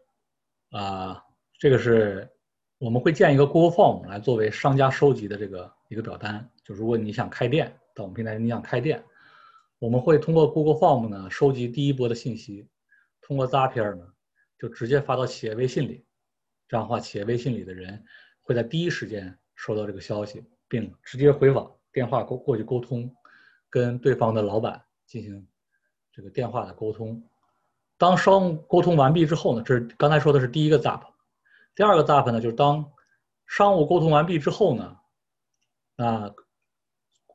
[0.71, 1.23] 啊，
[1.59, 2.27] 这个是
[2.79, 6.49] 我们会建一个 Google Form 来作为商家收集的这个一个表单。
[6.63, 9.05] 就如果你想开店，到我们平台你想开店，
[9.79, 12.67] 我们会通过 Google Form 呢收集第一波的信息，
[13.21, 14.07] 通过 Zapier 呢
[14.57, 16.03] 就直接发到企业微信里。
[16.67, 18.03] 这样的话，企业微信里的人
[18.41, 23.09] 会在第一时间收到这个消息，并直接回访电话过过去沟通，
[23.69, 25.47] 跟对方的老板进行
[26.11, 27.23] 这个电话的沟通。
[27.97, 31.01] 当商务沟通完毕之后呢，这是刚才说的是第一个 ZAP。
[31.75, 32.91] 第二个 ZAP 呢，就是当
[33.45, 34.97] 商务沟通完毕之后呢，
[35.95, 36.35] 那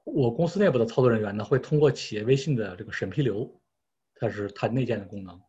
[0.04, 3.48] 我公司内部的操作人员呢，会通过企业微信的这个审批流，
[4.14, 5.40] 它是它内建的功能，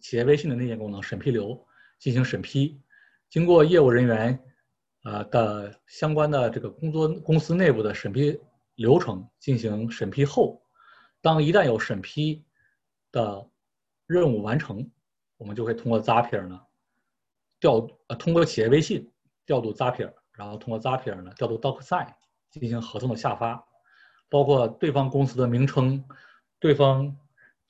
[0.00, 1.66] 企业微信的内建功能审批流
[1.98, 2.80] 进行审批，
[3.28, 4.38] 经过业务人员
[5.02, 8.38] 啊的相关的这个工作公司内部的审批
[8.74, 10.62] 流程进行审批后，
[11.20, 12.44] 当一旦有审批
[13.12, 13.48] 的。
[14.08, 14.90] 任务完成，
[15.36, 16.58] 我们就会通过 Zapier 呢
[17.60, 19.06] 调呃通过企业微信
[19.44, 22.14] 调度 Zapier，然后通过 Zapier 呢调度 DocSign
[22.48, 23.62] 进行合同的下发，
[24.28, 26.04] 包括对方公司的名称、
[26.58, 27.16] 对方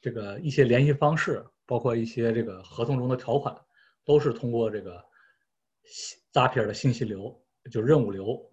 [0.00, 3.56] 这个一些联系方式，包括一些这个合同中的条款，
[4.04, 5.04] 都是通过这个
[6.32, 7.40] Zapier 的信息流
[7.70, 8.50] 就任务流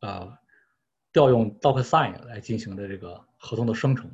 [0.00, 0.38] 啊
[1.12, 4.10] 调用 DocSign 来进行的这个合同的生成。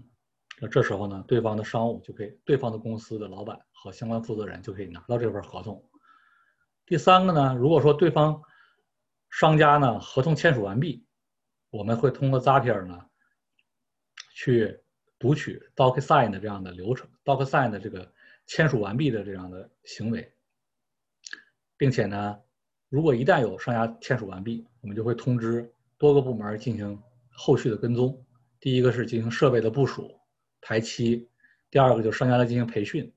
[0.61, 5.83] 那这时候呢，对方的商务就可以，对方的公司的老板和相关负责人就可以拿到这份合同。
[6.85, 8.43] 第三个呢，如果说对方
[9.31, 11.07] 商家呢合同签署完毕，
[11.71, 13.07] 我们会通过 Zapier 呢
[14.35, 14.81] 去
[15.19, 18.12] 读取 DocSign 的这样的流程，DocSign 的这个
[18.47, 20.33] 签署完毕的这样的行为，
[21.77, 22.40] 并且呢，
[22.88, 28.25] 如果一旦有商家签署完毕，我们就会通知多个部门进行后续的跟踪。
[28.59, 30.19] 第一个是进行设备的部署。
[30.62, 31.27] 排期，
[31.71, 33.11] 第二个就是商家来进行培训，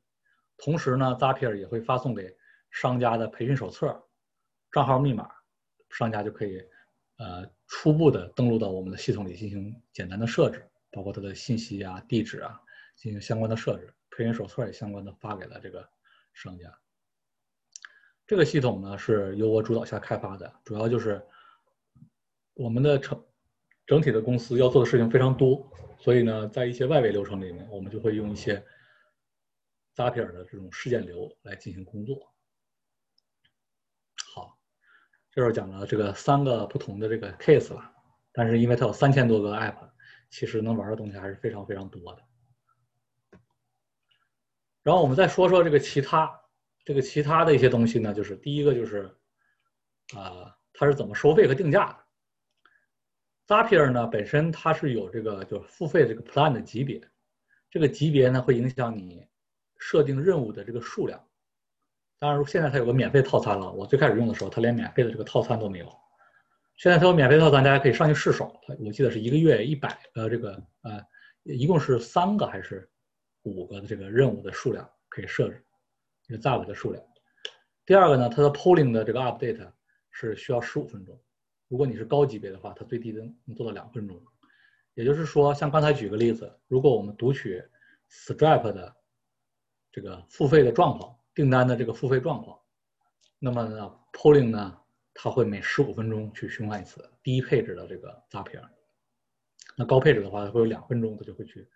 [0.56, 2.34] 同时呢，Zapier 也会发送给
[2.72, 4.02] 商家的培训手册、
[4.72, 5.30] 账号密码，
[5.90, 6.58] 商家就可以
[7.18, 12.62] 呃初步的登录到我们的系统里进行简单的设置，包括他的信息啊、地址啊
[12.96, 13.94] 进行相关的设置。
[14.16, 15.90] 培训手册也相关的发给了这个
[16.34, 16.72] 商家。
[18.28, 21.22] 这个系统呢是由我主导下开发的，主要就是
[22.54, 23.22] 我们的成
[23.88, 25.68] 整体的公司要做的事情非常多。
[26.00, 28.64] 所以呢，在一些外围流程里面，我们就会用一些
[29.96, 32.34] Zapier 的这种事件流来进行工作。
[34.34, 34.60] 好，
[35.32, 37.92] 这时候讲了这个三个不同的这个 case 了，
[38.32, 39.90] 但是因为它有三千多个 app，
[40.34, 42.24] 其实能玩的东西还是非常非常多的。
[44.82, 46.42] 然后我们再说说这个其他，
[46.84, 49.16] 这个其他的一些东西呢，就是第一个就是，
[50.16, 52.00] 啊，它是怎么收费和定价的。
[53.46, 57.00] Zapier 呢，本身它是有这个就是付费这个 plan 的级别，
[57.70, 59.28] 这个级别呢会影响你
[59.78, 61.24] 设定任务的这个数量。
[62.18, 63.72] 当然，现在它有个免费套餐了。
[63.72, 66.03] 我最开始用的时候，它连免费的这个套餐都没有。
[66.76, 68.60] 现在它有免费套餐，大家可以上去试手。
[68.80, 71.02] 我记得是一个月一百个这个呃，
[71.44, 72.90] 一共是三个还是
[73.44, 75.64] 五个的这个任务的数量可以设置，
[76.28, 77.04] 这个 Zap 的数量。
[77.86, 79.72] 第二个呢，它的 polling 的这个 update
[80.12, 81.20] 是需要十五分钟。
[81.68, 84.22] 如果你是高级别的话，它最低的能做到两分钟。
[84.96, 87.64] 也就是说，像刚才举个例子，如果我们读取
[88.12, 88.96] Stripe 的
[89.92, 92.60] 这个付费的状况、订单的这个付费状况，
[93.40, 94.78] 那么呢，Polling 呢，
[95.14, 98.68] 它会每十五分钟去循环一次低配置的这个 Zapier。
[99.76, 101.70] 那高配置的话，它会有两分钟，它就会去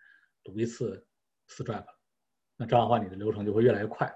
[0.44, 1.06] 读一次
[1.48, 1.86] Stripe。
[2.56, 4.14] 那这样的话，你的流程就会越来越快。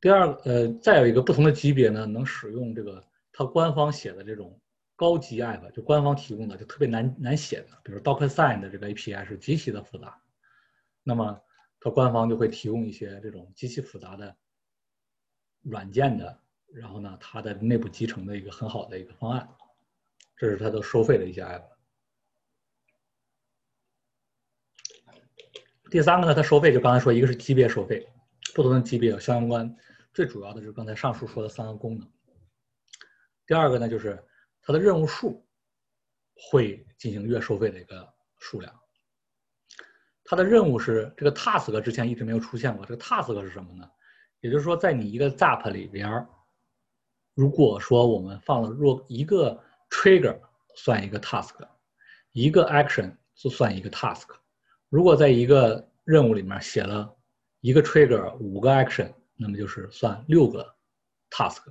[0.00, 3.04] 第二，呃，再有一个不同的级别呢，能使用这个。
[3.32, 4.60] 它官方写的这种
[4.96, 10.20] 高级 app，就官方提供的就特别难难写的，比如 DocSign 的这个 API 是极其的复杂，
[11.04, 11.40] 那么
[11.78, 14.36] 它官方就会提供一些这种极其复杂的
[15.62, 19.48] 软件的，然后呢，它的内部集成的一个很好的一个方案，
[20.36, 21.64] 这是它的收费的一些 app。
[25.90, 28.08] 第三个呢，它收费就刚才说，一个是级别收费，
[28.54, 29.76] 不同的级别有相关，
[30.14, 32.08] 最主要的就是刚才上述说的三个功能。
[33.46, 34.24] 第二个呢，就是
[34.62, 35.44] 它的任务数
[36.34, 38.72] 会进行月收费的一个数量。
[40.22, 42.86] 它的任务是这个 task 之前一直没有出现过。
[42.86, 43.90] 这个 task 是什么呢？
[44.38, 46.24] 也就是说，在你一个 Zap 里边，
[47.40, 50.38] 如果说我们放了若一个 trigger
[50.76, 51.54] 算一个 task，
[52.32, 54.26] 一个 action 就算一个 task。
[54.90, 57.16] 如果在一个任务里面写了
[57.60, 60.76] 一个 trigger 五个 action，那么就是算六个
[61.30, 61.62] task。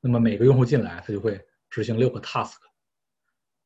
[0.00, 2.56] 那么每个用户进来，他就会执行六个 task，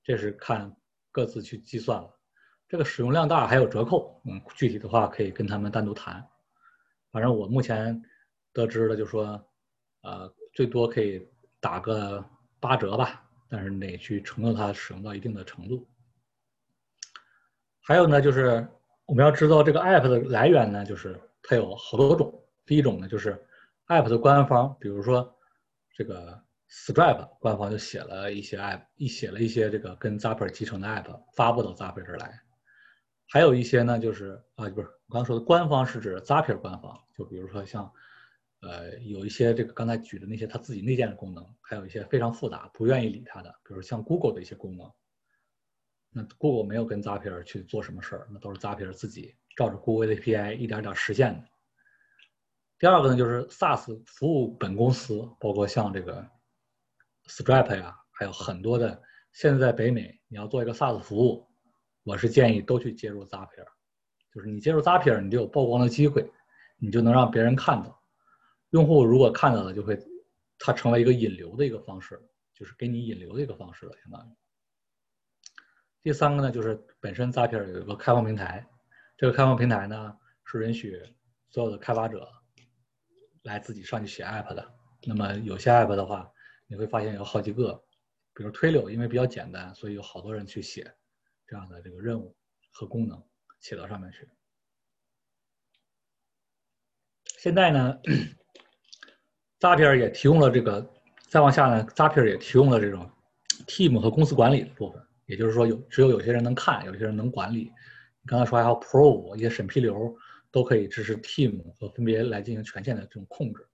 [0.05, 0.71] 这是看
[1.11, 2.15] 各自去计算了。
[2.69, 6.23] 这个使用量大还有折扣，嗯，具体的话可以跟他们单独谈。
[7.11, 7.99] 反正我目前
[8.53, 9.43] 得知的就是说，
[10.03, 11.27] 呃，最多可以
[11.61, 12.25] 打个
[12.61, 15.87] 八折吧，但是得去承诺它使用到一定的程度。
[17.81, 18.67] 还有呢，就是
[19.05, 22.33] 我们要知道这个 app 的来源呢，就是它有好多种。
[22.65, 23.41] 第一种呢，就是
[23.87, 25.33] app 的官方，比如说
[25.95, 32.43] 这个 Stripe 官方就写了一些 app，一写了一些这个跟 Zapier 集成的 app 发布到 Zapier 这儿来。
[33.29, 37.93] 还有一些呢，就是啊，不是我刚刚说的官方是指 Zapier 官方，就比如说像
[38.61, 44.91] 呃有一些这个刚才举的那些它自己内建的功能，还有一些非常复杂不愿意理它的，比如像 Google 的一些功能。
[46.11, 51.45] 那 Google 没有跟 Zapier 去做什么事儿，那都是 Zapier 自己照着 Google API 一点点实现的。
[52.79, 56.27] 第二个呢，就是 SaaS 服务本公司，包括像这个
[57.27, 59.03] Stripe 呀，还有很多的。
[59.33, 61.47] 现在在北美，你要做一个 SaaS 服务，
[62.03, 63.67] 我是建议都去接入 Zapier，
[64.33, 66.31] 就是你接入 Zapier，你就有曝光的机会，
[66.79, 68.03] 你就能让别人看到。
[68.77, 69.99] 用户如果看到了，就会
[70.59, 72.21] 它成为一个引流的一个方式，
[72.53, 74.37] 就是给你引流的一个方式了，相当于。
[76.03, 78.69] 第三个呢，就是本身 Zapier 有一个开放平台，
[79.17, 80.15] 这个开放平台呢
[80.45, 81.03] 是允许
[81.49, 82.31] 所有的开发者
[83.45, 84.75] 来自己上去写 App 的。
[85.07, 86.31] 那么有些 App 的话，
[86.67, 87.83] 你会发现有好几个，
[88.35, 90.95] 比如推流，因为比较简单，所以有好多人去写
[91.47, 92.37] 这样的这个任务
[92.73, 93.27] 和功能
[93.59, 94.29] 写到上面去。
[97.39, 97.99] 现在呢
[99.61, 100.87] ，Zapier 也提供了这个，
[101.29, 103.11] 再往下呢，Zapier 也提供了这种
[103.67, 105.03] Team 和公司管理的部分。
[105.27, 107.65] 也就是说，有只有有些人能看，有些人能管理。
[108.23, 110.17] 你刚才说还有 Pro 一些审批流
[110.53, 113.67] 都可以支持 Team 和分别来进行权限的这种控制。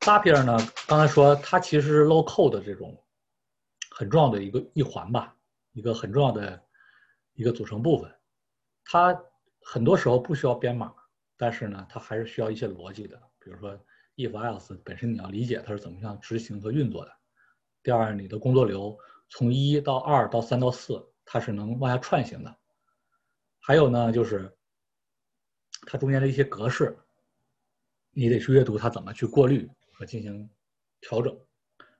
[0.00, 3.00] Zapier 呢，刚才说它其实是 Low Code 的这种
[3.90, 5.36] 很重要的一个一环吧，
[5.72, 6.60] 一个很重要的
[7.34, 8.10] 一个组成部分。
[8.84, 9.16] 它
[9.62, 10.92] 很多时候不需要编码，
[11.36, 13.16] 但是呢，它还是需要一些逻辑的。
[13.38, 13.78] 比如说
[14.16, 17.12] If Else 本身你要理解它是怎么样执行和运作的。
[17.82, 18.96] 第二，你的工作流。
[19.32, 22.56] 从一到二到三到四，它是能往下串行的。
[23.60, 24.52] 还有呢，就是
[25.86, 26.98] 它中间的一些格式，
[28.10, 30.50] 你得去阅读它怎么去过滤和进行
[31.00, 31.38] 调整。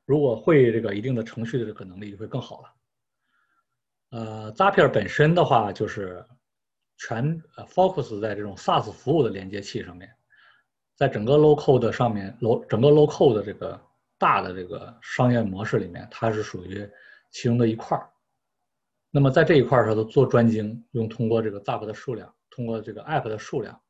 [0.04, 2.74] 如果会这个一定的程序的这个能力，就会更好了。
[4.10, 6.26] 呃，Zapier 本身的话，就是
[6.96, 10.12] 全呃 focus 在这种 SaaS 服务的连接器上面，
[11.00, 13.80] 在整个 Low Code 上面，Low 整个 Low Code 的这个
[14.18, 16.86] 大的这个商业模式里面，它是属于。
[17.32, 18.10] 其中的一块儿，
[19.08, 23.80] 那么在这一块儿上头做专精，用通过这个 Zap 的数量，通过这个 App 的数量，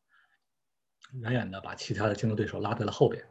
[1.15, 3.25] 远远的把其他的竞争对手拉在了后边。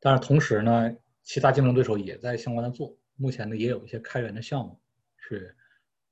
[0.00, 0.90] 但是同时呢，
[1.22, 4.80] 其他竞争对手也在相关的做，目前呢也有一些开源的项目，
[5.18, 5.54] 是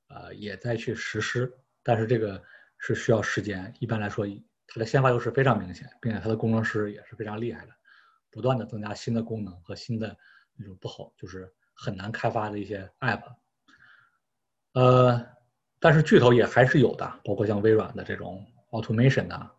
[0.09, 2.39] 呃也在去实施，但是这个
[2.77, 3.73] 是需要时间。
[3.79, 4.27] 一般来说，
[4.67, 7.71] 它的先发优势非常明显，并且它的工程师也是非常厉害的，
[8.31, 10.17] 不断的增加新的功能和新的
[10.55, 11.53] 那种不好就是。
[11.77, 13.21] 很难开发的一些 App，
[14.71, 15.27] 呃，
[15.77, 19.53] 但是巨头也还是有的，包括像微软的这种 Automation 啊，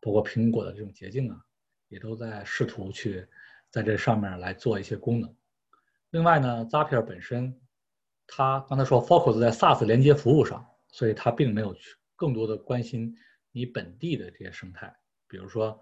[0.00, 1.38] 包括苹果的这种捷径啊，
[1.88, 3.28] 也都在试图去
[3.68, 5.36] 在这上面来做一些功能。
[6.08, 7.54] 另外呢，Zapier 本身，
[8.26, 13.14] 它刚才说 focus 在 SaaS 连接服务上，所以它并没有去更多的关心
[13.52, 14.92] 你本地的这些生态，
[15.28, 15.80] 比如说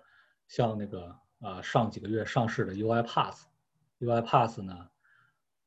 [0.48, 4.90] 像那个呃上几个月上市的 UiPath，UiPath 呢。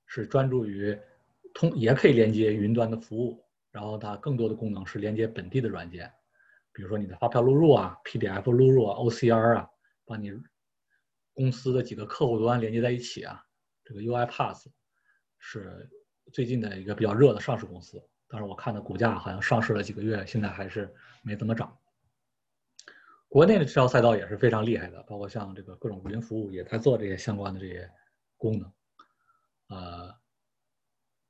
[0.06, 0.96] 是专注于
[1.56, 6.12] 通，也可以连接云端的服务，然后它更多的功能是连接本地的软件，
[6.72, 9.68] 比如说你的发票录入啊、PDF 录入啊、OCR 啊，
[10.06, 10.32] 把你
[11.34, 13.44] 公司的几个客户端连接在一起啊。
[13.84, 14.66] 这个 UiPath
[15.40, 15.90] 是
[16.32, 20.94] 最近的一个比较热的上市公司，但是我看的股价好像上市了几个月，现在还是
[21.24, 21.76] 没怎么涨。
[23.34, 27.90] 国内的这条赛道也是非常厉害的，包括像这个各种云服务也在做这些相关的这些
[28.38, 28.72] 功能。
[29.70, 30.14] 呃，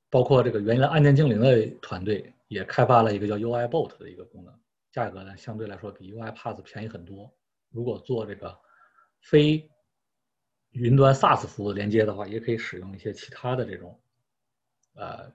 [0.10, 4.54] 包括这个原来案件精灵的团队也开发了一个叫 UiBot 的一个功能，
[4.91, 7.34] 价格呢相对来说比 UiPath 便宜很多。
[7.70, 8.54] 如果做这个
[9.22, 9.66] 非
[10.72, 13.97] 云端 SaaS 服务连接的话，也可以使用一些其他的这种，
[14.95, 15.32] 呃，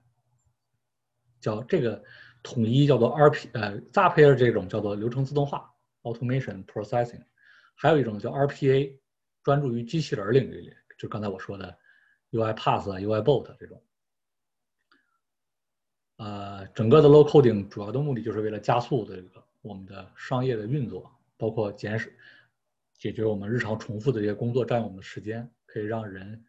[1.41, 2.05] 叫这个
[2.43, 5.73] 统一叫做 RP 呃 Zapier 这种叫做流程自动化
[6.13, 7.23] Automation Processing，
[7.75, 8.99] 还有一种叫 RPA，
[9.43, 11.79] 专注于机器人领域里，就刚才我说的。
[12.31, 13.83] UiPath 啊，UiBot 这种，
[16.19, 22.07] 呃，整个的 Low Coding 主要的目的就是为了加速这个我们的商业的运作，包括减少
[22.99, 26.45] 解决我们日常重复的这些工作占用我们的时间，可以让人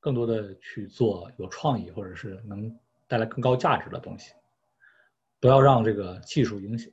[0.00, 2.74] 更多的去做有创意或者是能
[3.06, 4.32] 带来更高价值的东西，
[5.38, 6.90] 不要让这个技术影响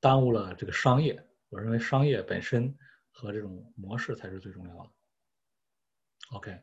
[0.00, 2.72] 耽误了这个商业，我认为商业本身
[3.10, 4.90] 和这种模式才是最重要的。
[6.32, 6.60] OK，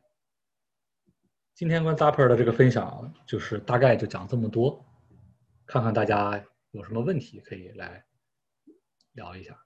[1.54, 4.84] 今天关 Zapper 的这个分享就是大概就讲这么多，
[5.66, 8.04] 看看大家有什么问题可以来
[9.12, 9.60] 聊一下。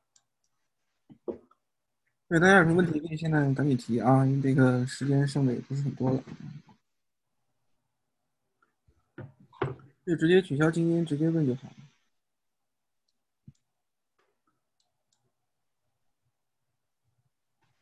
[2.29, 6.23] 对，大家有什么问题可以现在赶紧提啊，因为这个时间剩的也不是很多了。
[10.07, 11.90] 就直接取消静音，直接问就好了。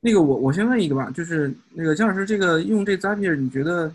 [0.00, 3.92] 那个我我先问一个吧，就是那个姜老师，这个用这 Zapier，你觉得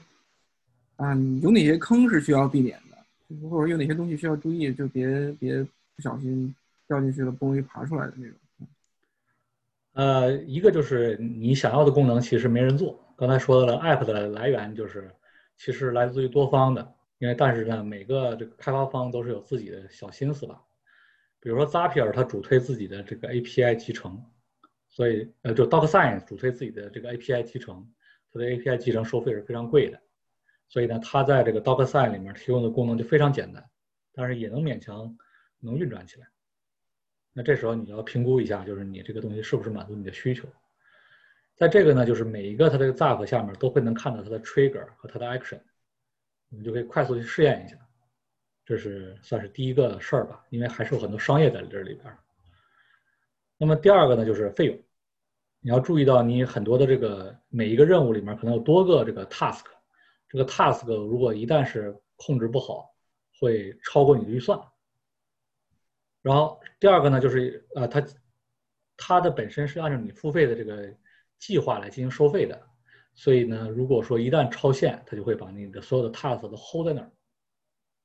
[0.98, 3.50] 啊有哪些坑是需要避免的？
[3.50, 5.64] 或者有哪些东西需要注意，就别别
[5.96, 6.54] 不小心
[6.88, 8.36] 掉进去了，不容易爬出来的那种。
[9.94, 13.00] 呃，一个就是你想要的功能其实没人做。
[13.16, 15.10] 刚才说到了，App 的来源就是
[15.56, 20.62] 其实来自于多方的，因为但是呢，每个这个开发方都是有自己的小心思吧。
[21.40, 24.22] 比如说 Zapier，它主推自己的这个 API 集成。
[24.96, 27.84] 所以，呃，就 DocSign 主推自己的这个 API 集成，
[28.32, 30.00] 它的 API 集成收费是非常贵的。
[30.70, 33.68] 所以呢，它在这个 DocSign 里面提供的功能就非常简单，
[34.14, 35.18] 但是也能勉强
[35.60, 36.28] 能运转起来。
[37.34, 40.48] 那这时候你要评估一下，就是你这个东西是不是满足你的需求。
[41.56, 45.62] 在这个呢，就是每一个它这个 Zap 下面都会能看到它的 Trigger 和它的 Action，
[46.50, 47.76] 我们就可以快速去试验一下。
[48.64, 52.16] 这是算是第一个事儿吧，因为还是有很多商业在这里边。
[53.64, 54.78] 那么第二个呢，就是费用，
[55.62, 59.64] 你要注意到你很多的这个每一个任务里面可能有多个这个 task，
[60.28, 62.94] 这个 task 如果一旦是控制不好，
[63.40, 64.60] 会超过你的预算。
[66.22, 68.06] 然后第二个呢，就是呃，它
[68.98, 70.94] 它的本身是按照你付费的这个
[71.40, 72.62] 计划来进行收费的，
[73.16, 77.10] 所以呢，如果说一旦超限，它就会把你的所有的 task 都 hold 在那儿，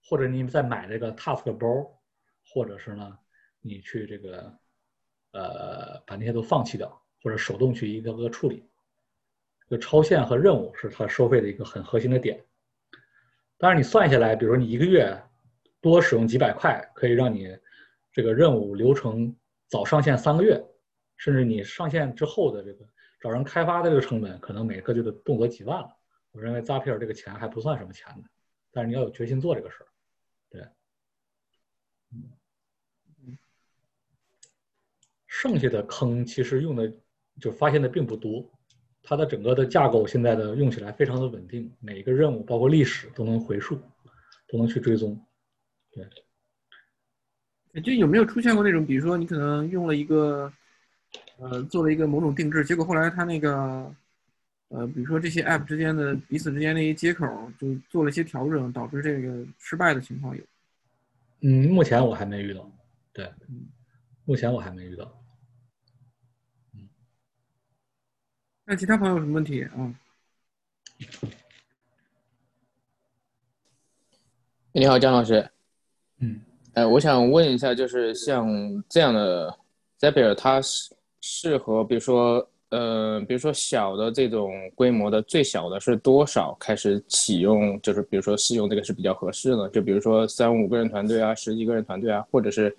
[0.05, 2.01] 或者你再买这个 task 包，
[2.47, 3.19] 或者是呢，
[3.61, 4.57] 你去这个。
[5.33, 8.65] 呃，把那些都放弃掉，或者手动去一个个处理。
[9.69, 12.43] 就超限和任务是它收费的一个很核心的点。
[13.59, 15.15] 当然，你算下来，比如说你一个月
[15.81, 17.55] 多使用几百块，可以让你
[18.11, 20.59] 这个任务流程早上线三个月，
[21.17, 22.89] 甚至你上线之后的这个
[23.21, 25.95] 找人开发的这个成本，可能每个就得动辄几万了。
[26.31, 28.31] 我认为 Zapier 这个钱还不算什么钱的，
[28.71, 29.87] 但是你要有决心做这个事儿，
[30.49, 30.63] 对，
[32.13, 32.31] 嗯。
[35.41, 36.93] 剩下的坑其实用的
[37.41, 38.45] 就发现的并不多，
[39.05, 43.81] 它的整个的架构现在的用起来非常的稳定，每一个任务包括历史都能回溯，
[44.49, 45.17] 都能去追踪。
[45.93, 50.53] 对，就有没有出现过那种，比如说你可能用了一个，
[51.39, 53.95] 呃，做了一个某种定制，结果后来它那个，
[54.71, 57.25] 呃，比如说这些 App 之间的彼此之间的一些接口
[57.61, 60.43] 就做了一些调整，导致这个失败的情况有？
[61.43, 62.69] 嗯，目前我还没遇到。
[63.13, 63.31] 对，
[64.25, 65.18] 目前我还没遇到。
[68.71, 69.95] 那其他朋友有什么问题啊？
[74.73, 75.51] 你好，江老师。
[76.19, 76.39] 嗯，
[76.75, 78.47] 哎，我想问一下，就是像
[78.87, 79.59] 这样的
[79.99, 87.81] Zapier，它适适合，比如说，呃，比如说小的这种规模的，最小的是多少开始启用？
[87.81, 92.77] 就是比如说试用这个是比较合适的，就比如说三五个人团队啊，十几个人团队啊，或者是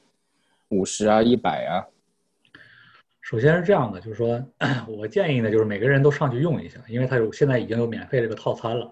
[0.67, 1.81] 五十啊，一百啊。
[3.29, 4.43] 首先是这样的，就是说，
[4.89, 8.91] 我建议呢，就是每个人都上去用一下，因为它有现在已经有免费这个套餐了。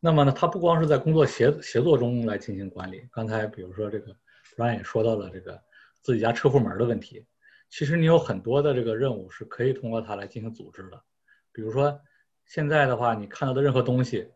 [0.00, 4.14] 那么呢，它不光是在工作协协作中来进行管理，刚才比如说这个
[4.54, 5.58] 张也说到了这个
[6.02, 7.24] 自己家车库门的问题。
[7.70, 11.02] 其实你有很多的这个任务是可以通过它来进行组织的。
[11.50, 11.98] 比如说
[12.44, 14.28] 现在的话，你看到的任何东西，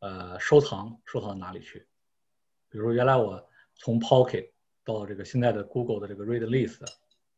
[0.00, 1.86] 呃，收藏收藏到哪里去？
[2.68, 3.40] 比如原来我
[3.76, 4.48] 从 Pocket
[4.82, 6.84] 到这个现在的 Google 的这个 Read List。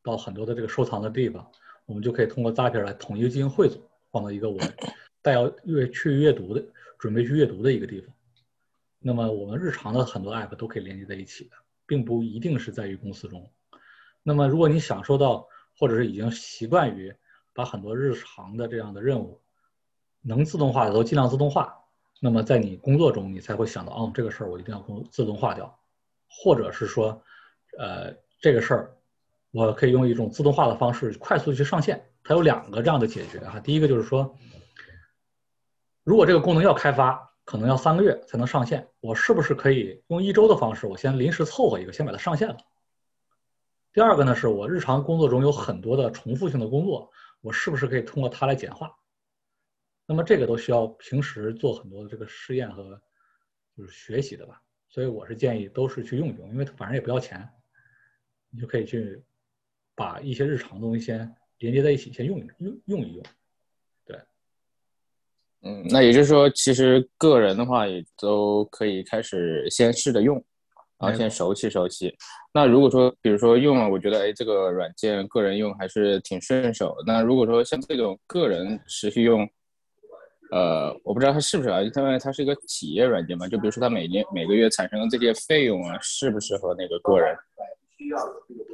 [0.02, 1.46] 到很多的这个收藏的地方，
[1.86, 3.80] 我们就可以通过 Zapier 来统一进行汇总，
[4.10, 4.58] 放到一个我
[5.22, 6.64] 带要阅去阅读的、
[6.98, 8.14] 准备去阅读的一个地方。
[8.98, 11.50] 那么我们日常的很多 App 都可以连接在一起的，
[11.86, 13.50] 并不一定是在于公司中。
[14.22, 15.46] 那么如果你享受到，
[15.78, 17.14] 或者是已经习惯于
[17.52, 19.40] 把很多日常的这样的任务
[20.20, 21.74] 能自动化的都尽量自动化，
[22.20, 25.78] 那么在你工作中你才会想到，哦，这个事儿我一定要工自动化掉，
[26.28, 27.22] 或者是说，
[27.78, 28.94] 呃，这个事儿。
[29.50, 32.06] 我可以用一种自动化的方式快速去上线。
[32.22, 33.58] 它有两个这样的解决哈。
[33.58, 34.36] 第一个就是说，
[36.04, 42.58] 如果这个功能要开发，可能要三个月才能上线，我是不是可以用一周的方式，我先临时凑合一个，先把它上线了？
[43.92, 48.94] 第二个呢，是我日常工作中有很多的重复性的工作，我是不是可以通过它来简化？
[50.06, 53.00] 那么这个都需要平时做很多的这个试验和
[53.76, 54.62] 就是学习的吧。
[54.88, 57.48] 所以我是建议都是去用一用，因为它反正也不要钱，
[58.50, 59.24] 你就可以去。
[60.00, 63.22] 把一些日常东西先连接在一起，先用用用一用。
[64.06, 64.18] 对
[65.60, 70.42] 嗯，那也就是说，其实个人的话也都可以开始先试着用，
[70.98, 72.16] 然后先熟悉熟悉。
[72.54, 76.96] 那如果说，比如说用了，我觉得哎，这个软件个人用还是挺顺手。
[77.06, 79.46] 那如果说像这种个人持续用，
[80.50, 87.36] 呃，我不知道它是不是啊，因为它是一个企业软件嘛，就比如说它每年每个月产生的这些费用啊，适不适合那个个人？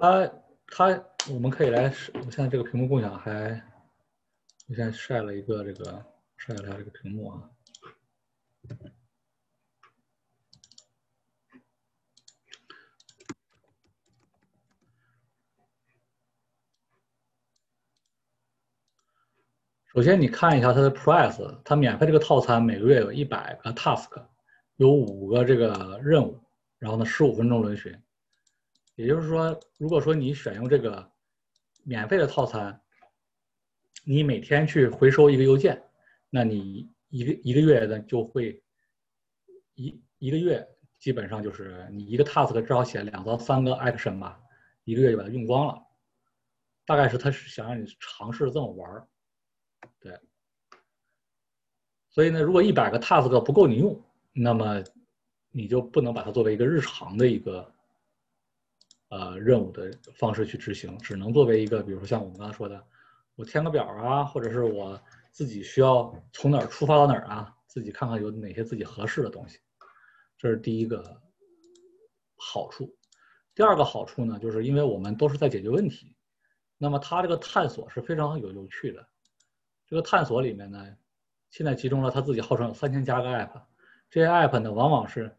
[0.01, 0.31] 它
[0.68, 3.51] 它，我们可以来，我现在这个屏幕共享还，
[4.68, 6.05] 我现在晒了一个这个。
[6.39, 7.51] 晒一下这个屏幕啊。
[19.87, 24.24] 首先，你看一下它的 price，它免费这个套餐每个月有一百个 task，
[24.77, 26.39] 有五个这个任务，
[26.79, 27.99] 然后呢，十五分钟轮询。
[28.95, 31.11] 也就是说，如果说你选用这个
[31.87, 32.80] 免费的套餐，
[34.05, 35.80] 你每天去回收一个邮件。
[36.28, 38.61] 那你一个一个月呢，就会
[39.74, 40.66] 一一个月
[40.99, 44.41] 基本上就是你一个 task 至少写两到三个 action 吧，
[44.82, 45.80] 一个月就把它用光了。
[46.84, 49.09] 大概是他是想让你尝试这么玩儿，
[50.01, 50.18] 对。
[52.11, 54.82] 所以呢，如果一百个 task 不够你用，那么
[55.51, 57.72] 你就不能把它作为一个日常的一个
[59.09, 62.82] 呃任务的方式去执行，只能作为一个，比如说像我们刚才说的，
[63.34, 65.00] 我填个表啊，或者是我。
[65.36, 67.54] 自己需要从哪儿出发到哪儿啊？
[67.66, 69.59] 自己看看有哪些自己合适的东西，
[70.38, 71.20] 这是第一个
[72.38, 72.96] 好处。
[73.54, 76.16] 第二个好处呢，就是因为我们都是在解决问题，
[76.78, 79.07] 那么它这个探索是非常有有趣的。
[79.86, 80.96] 这个探索里面呢，
[81.50, 83.61] 现在集中了它自己号称有三千加个 app，
[84.09, 85.36] 这些 app 呢，往往是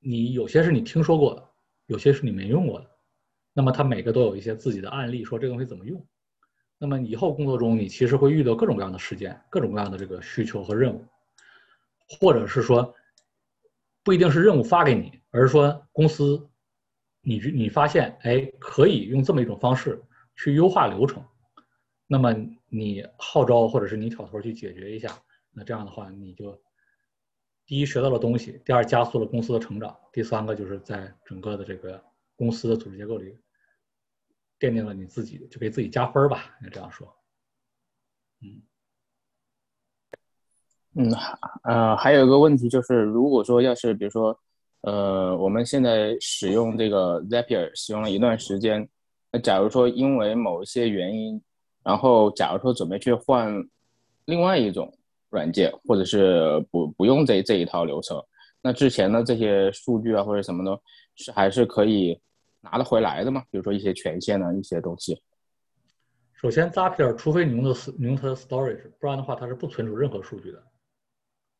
[0.00, 1.48] 你有些是你听说过的，
[1.92, 2.90] 有些是你没用过的。
[3.52, 6.04] 那么它每个都有一些自己的案例，说这东西怎么用。
[6.78, 11.04] 那么以后工作中，你其实会遇到各种各样的事件，各种各样的这个需求和任务，
[12.08, 12.94] 或者是说，
[14.02, 16.48] 不一定是任务发给你，而是说公司，
[17.20, 20.02] 你你发现，哎，可以用这么一种方式
[20.34, 21.22] 去优化流程，
[22.06, 22.34] 那么
[22.68, 25.16] 你号召或者是你挑头去解决一下，
[25.52, 26.58] 那这样的话，你就
[27.72, 31.98] 第一学到了东西，第二加速了公司的成长，第三个就是在整个的这个
[32.36, 33.34] 公司的组织结构里。
[34.60, 37.08] 奠定了你自己，就给自己加分吧，应该这样说。
[38.42, 38.60] 嗯，
[40.96, 41.10] 嗯，
[41.64, 44.38] 呃，还有一个问题就是，如果说要是比如说，
[44.82, 48.86] 呃，我们现在使用这个 Zapier 使用了一段时间，
[49.30, 51.42] 那假如说因为某一些原因，
[51.82, 53.66] 然后假如说准备去换
[54.26, 54.94] 另外一种
[55.32, 58.24] 软件，或者是不不用这这一套流程，
[58.62, 60.80] 那之前的这些数据啊或者什么的，
[61.16, 62.16] 是还是可以。
[62.64, 63.42] 拿得回来的吗？
[63.50, 65.20] 比如说一些权限呢，一些东西。
[66.32, 70.62] 首先，Zapier 除非你用的是你用它的 storage，不然的话它是不存储任何数据的。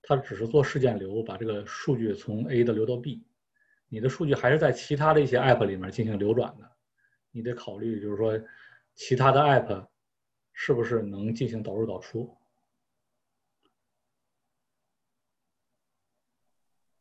[0.00, 3.20] 它只是做事件流，把这个数据从 A 的流到 B。
[3.88, 6.70] 你的数据还是在其他的一些 app 里面进行流转的。
[7.32, 8.40] 你得考虑，就是说
[8.94, 9.84] 其他的 app
[10.52, 12.32] 是不是能进行导入导出。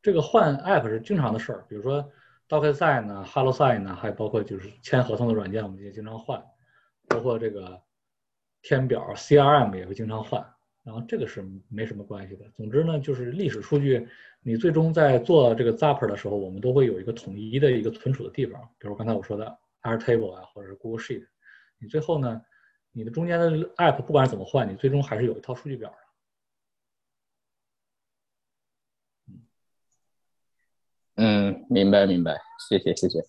[0.02, 2.12] 这个换 app 是经常的事儿，比如说。
[2.50, 6.44] DocSign 呢，HelloSign 呢，还包括就是签合同的软件，我们也经常换，
[7.08, 7.82] 包括这个
[8.62, 10.46] 填表 CRM 也会经常换，
[10.84, 12.44] 然后这个是没什么关系的。
[12.54, 14.06] 总之呢，就是历史数据，
[14.42, 21.26] 你最终在做这个 Zapier 的时候，我们都会有一个统一的一个存储的地方，比如刚才我说的 Airtable 啊，或者是 Google Sheet，
[21.80, 22.42] 你最后呢，
[22.92, 25.90] 你的中间的 App 不管怎么换，你最终还是有一套数据表。
[31.24, 32.36] 嗯，明白明白，
[32.68, 33.24] 谢谢谢谢。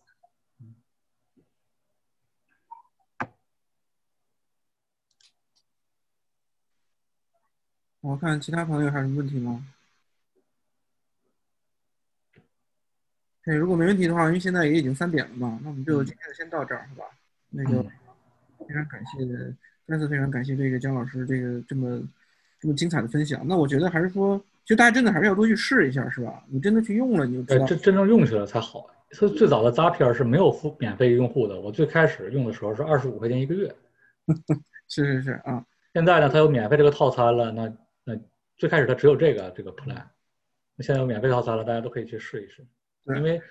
[8.01, 9.66] 我看其他朋友还有什么问题吗？
[13.45, 17.05] 对，如果没问题的话，因为现在也已经三点了嘛，那我们就今天就先到这儿，好吧？
[17.51, 17.82] 那个
[18.66, 19.18] 非常感谢，
[19.86, 22.03] 再次非常感谢这个姜老师这个这么
[22.59, 23.47] 这么精彩的分享。
[23.47, 24.43] 那我觉得还是说。
[24.64, 26.44] 就大家真的还是要多去试一下，是吧？
[26.48, 27.66] 你真的去用了，你就知道。
[27.66, 28.88] 真真正用起来才好。
[29.10, 31.60] 所以最早的 Zapier 是没有付免费用户的。
[31.60, 33.74] 我最开始用的时候是二十五块钱一个月。
[34.88, 35.66] 是是是啊。
[35.92, 37.50] 现在呢，它有免费这个套餐了。
[37.50, 37.70] 那
[38.04, 38.18] 那
[38.56, 40.02] 最开始它只有这个这个 plan。
[40.76, 42.64] 那现在有免费套餐了，大家都可以去试一试。
[43.16, 43.42] 因为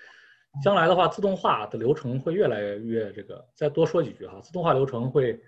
[0.62, 3.46] 将来的话，自动化的流程会越来越这个。
[3.54, 5.38] 再多说几句哈，自动化流程会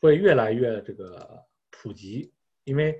[0.00, 2.32] 会越来越这个普及，
[2.62, 2.96] 因为。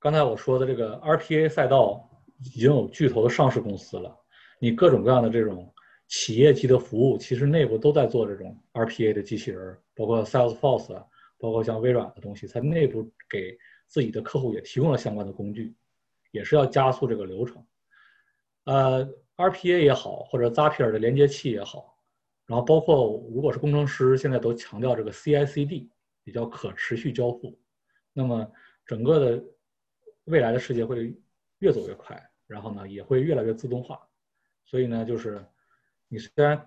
[0.00, 4.16] 刚才我说的这个 RPA 赛道已经有巨头的上市公司了，
[4.58, 5.70] 你各种各样的这种
[6.08, 11.04] 企业级的服务，其实内部都在做这种 RPA 的机器人，包括 Salesforce，
[11.38, 13.54] 包括像微软的东西，在内部给
[13.88, 15.74] 自己的客户也提供了相关的工具，
[16.30, 17.62] 也是要加速这个流程。
[18.64, 21.94] 呃，RPA 也好，或者 Zapier 的连接器也好，
[22.46, 25.90] 然后包括如果是工程师，现在都强调这个 CI/CD，
[26.24, 27.58] 也叫可持续交付。
[28.14, 28.50] 那么
[28.86, 29.44] 整个的
[30.30, 31.14] 未来的世界会
[31.58, 34.00] 越走越快，然后呢也会越来越自动化。
[34.64, 35.44] 所以呢，就是
[36.08, 36.66] 你虽然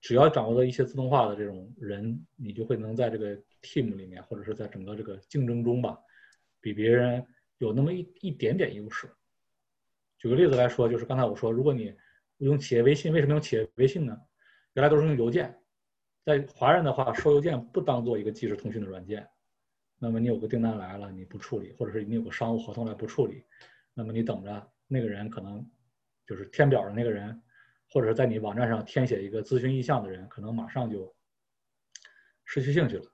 [0.00, 5.98] 只要掌握了一些自动化的这种人，你就会能在这个 team 里面，或者是在整个这个竞争中吧，
[6.60, 7.24] 比别人
[7.58, 9.10] 有那么一一点点优势。
[10.18, 11.94] 举个例子来说，就是刚才我说，如果你
[12.38, 14.16] 用企业微信，为什么用企业微信呢？
[14.74, 15.60] 原来都是用邮件，
[16.24, 19.28] 在华人的话，收邮件不当做一个即时通讯的软件。
[20.04, 23.44] 那么你有个订单来了，你不处理，或者是你有个商务合同来不处理，
[23.94, 25.64] 那么你等着那个人可能
[26.26, 27.40] 就是填表的那个人，
[27.88, 31.14] 或者是在你网站上填写一个咨询意向的人，可能马上就
[32.44, 33.04] 失去兴趣了。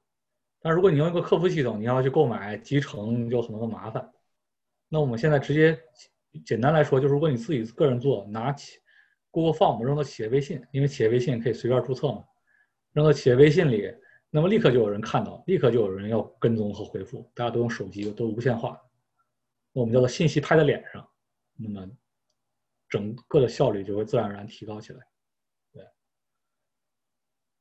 [0.61, 4.11] 但如果你用一个客服系统，你要去购买集成，就很多的麻烦。
[4.89, 5.79] 那我们现在直接。
[6.45, 8.79] 简单来说，就是如果你自己个人做，拿起
[9.31, 12.23] Google Form 扔到企业微信，因为企业微信可以随便注册嘛，
[12.93, 13.91] 扔到企业微信里，
[14.31, 17.31] 那么立刻就有人看到，立刻就有人要跟踪和回复。
[17.35, 18.79] 大家都用手机，都无线化，
[19.73, 21.09] 我们叫做信息拍在脸上，
[21.57, 21.89] 那么
[22.89, 25.01] 整个的效率就会自然而然提高起来。
[25.73, 25.83] 对，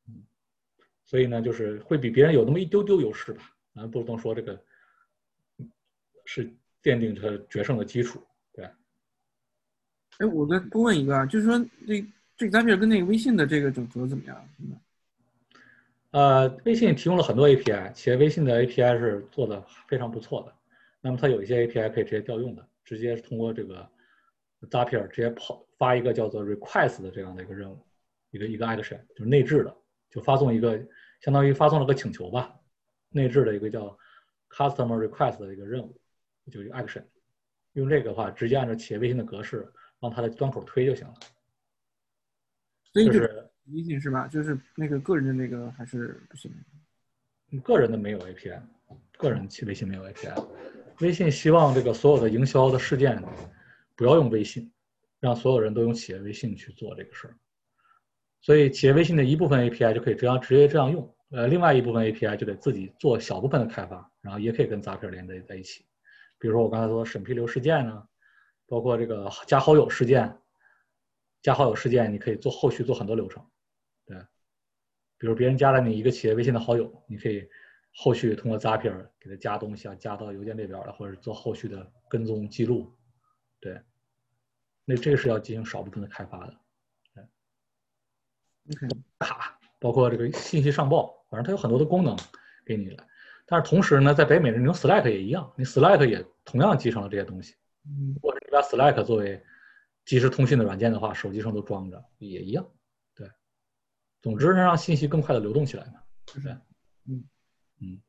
[0.07, 0.26] 嗯，
[1.05, 4.61] 所以呢，就是会比别人有那么一丢丢优势吧，啊，不能说这个
[6.26, 6.45] 是
[6.84, 8.22] 奠定它决胜的基础。
[8.51, 8.65] 对
[10.18, 11.57] 哎，我再多问一个，就是说，
[11.88, 12.05] 这
[12.36, 14.49] 这个 Zapier 跟那个微信的这个整合怎么样？
[16.18, 20.55] 呃，微信提供了很多 API，企业微信的 API 是做的非常不错的。
[20.99, 23.88] 那么它有一些 API 可以直接调用的，直接通过这个
[24.61, 27.78] Zapier 直接跑发一个叫做 Request 的这样的一个任务，
[28.32, 29.78] 一个一个 action，就是内置的，
[30.09, 30.84] 就发送一个
[31.22, 32.59] 相当于发送了个请求吧，
[33.09, 33.95] 内置的一个叫
[34.49, 35.95] Customer Request 的一个任务，
[36.51, 37.03] 就一个 action。
[37.74, 39.72] 用这个的话，直接按照企业微信的格式。
[39.99, 41.13] 往它的端口推就行了，
[42.91, 44.28] 所以就是微信是吧？
[44.28, 46.51] 就是那个个人的那个还是不行。
[47.63, 48.61] 个人的没有 API，
[49.18, 50.47] 个人去微信没有 API。
[50.99, 53.22] 微信希望这个所有的营销的事件
[53.95, 54.72] 不要用微信，
[55.20, 57.36] 让所有人都用企业微信去做这个事儿。
[58.41, 65.86] 所以企业微信的一部分 API 就可以这样直接这样用，呃，另外一部分 API 就得自己做小部分的开发，然后也可以跟 Zapier 连在在一起。
[66.39, 68.07] 比如说我刚才说审批流事件呢。
[68.70, 70.38] 包括这个加好友事件，
[71.41, 73.41] 加好友事件，你可以做后续做很多流程，
[75.18, 77.47] 比如别人加了你一个企业微信的好友，你可以
[77.95, 82.95] 后续通过 Zapier 给他加东西啊，加到邮件列表了，或者做后续的跟踪记录，
[83.59, 83.82] 对，
[84.86, 86.55] 那这个是要进行少部分的开发的，
[87.15, 87.24] 对
[88.76, 92.15] ，OK，卡，包括这个信息上报，反正它有很多的功能
[92.65, 93.03] 给你了，
[93.47, 97.55] 但是同时呢，在北美你用 Slack 也一样，你 Slack 也同样集成了这些东西。
[97.86, 99.41] 嗯，或者你把 Slack 作为
[100.05, 102.70] 即时通讯的软件的话，手机上都装着也一样。
[104.28, 106.49] 总之能让信息更快的流动起来嘛，是不是？
[107.05, 107.23] 嗯
[107.80, 108.01] 嗯。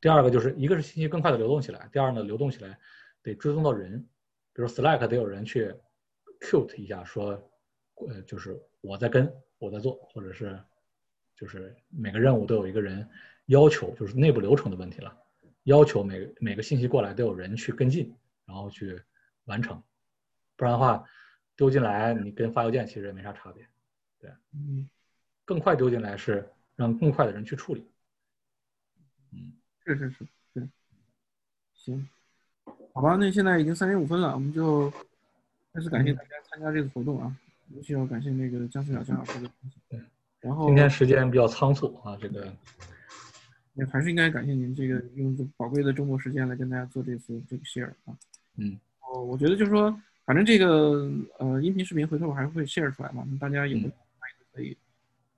[0.00, 2.76] 第二个就是一个是信息更快的流动起来，第二呢，流动起来
[3.22, 4.00] 得追踪到人，
[4.52, 5.72] 比如 Slack 得有人去
[6.40, 7.40] cute 一下，说
[8.08, 10.60] 呃就是我在跟我在做，或者是
[11.36, 13.08] 就是每个任务都有一个人
[13.46, 15.16] 要求，就是内部流程的问题了，
[15.62, 18.14] 要求每每个信息过来都有人去跟进。
[18.46, 19.00] 然后去
[19.46, 19.82] 完成，
[20.54, 21.02] 不然的话
[21.56, 23.66] 丢进来，你跟发邮件其实也没啥差别。
[24.18, 24.86] 对，嗯，
[25.44, 27.86] 更快丢进来是让更快的人去处理。
[29.32, 29.52] 嗯，
[29.84, 30.68] 是是是，对，
[31.74, 32.08] 行，
[32.92, 34.92] 好吧，那现在已经三点五分了，我们就
[35.72, 37.36] 再次感谢大家参加这个活动啊，
[37.74, 39.80] 尤其要感谢那个江苏小江老师的分享。
[39.88, 40.00] 对，
[40.40, 42.52] 然后今天时间比较仓促啊，这个。
[43.76, 48.16] 也还是应该感谢您这个用宝贵的周末时间来跟大家做这次这个 share 啊。
[48.54, 49.90] 嗯，哦，我觉得就是说，
[50.24, 53.92] 反正这个呃音频视频回头我还是会 share 出来嘛，那大家有的
[54.52, 54.76] 可以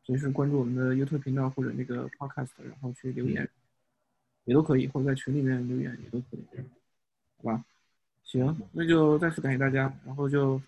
[0.06, 3.48] 随时关注我们的 YouTube 频道或者那个 podcast，然后去留言
[4.44, 6.44] 也都可以，或者在群里面留言也都可以，
[7.38, 7.64] 好吧？
[8.22, 10.62] 行，那就再次感谢大家，然后就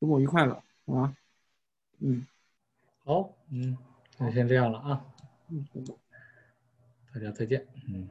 [0.00, 1.14] 周末愉快了，好吗？
[1.98, 2.26] 嗯，
[3.04, 3.76] 好，嗯，
[4.18, 5.04] 那先这样了啊。
[5.48, 5.66] 嗯。
[7.12, 8.08] 大家再见，嗯。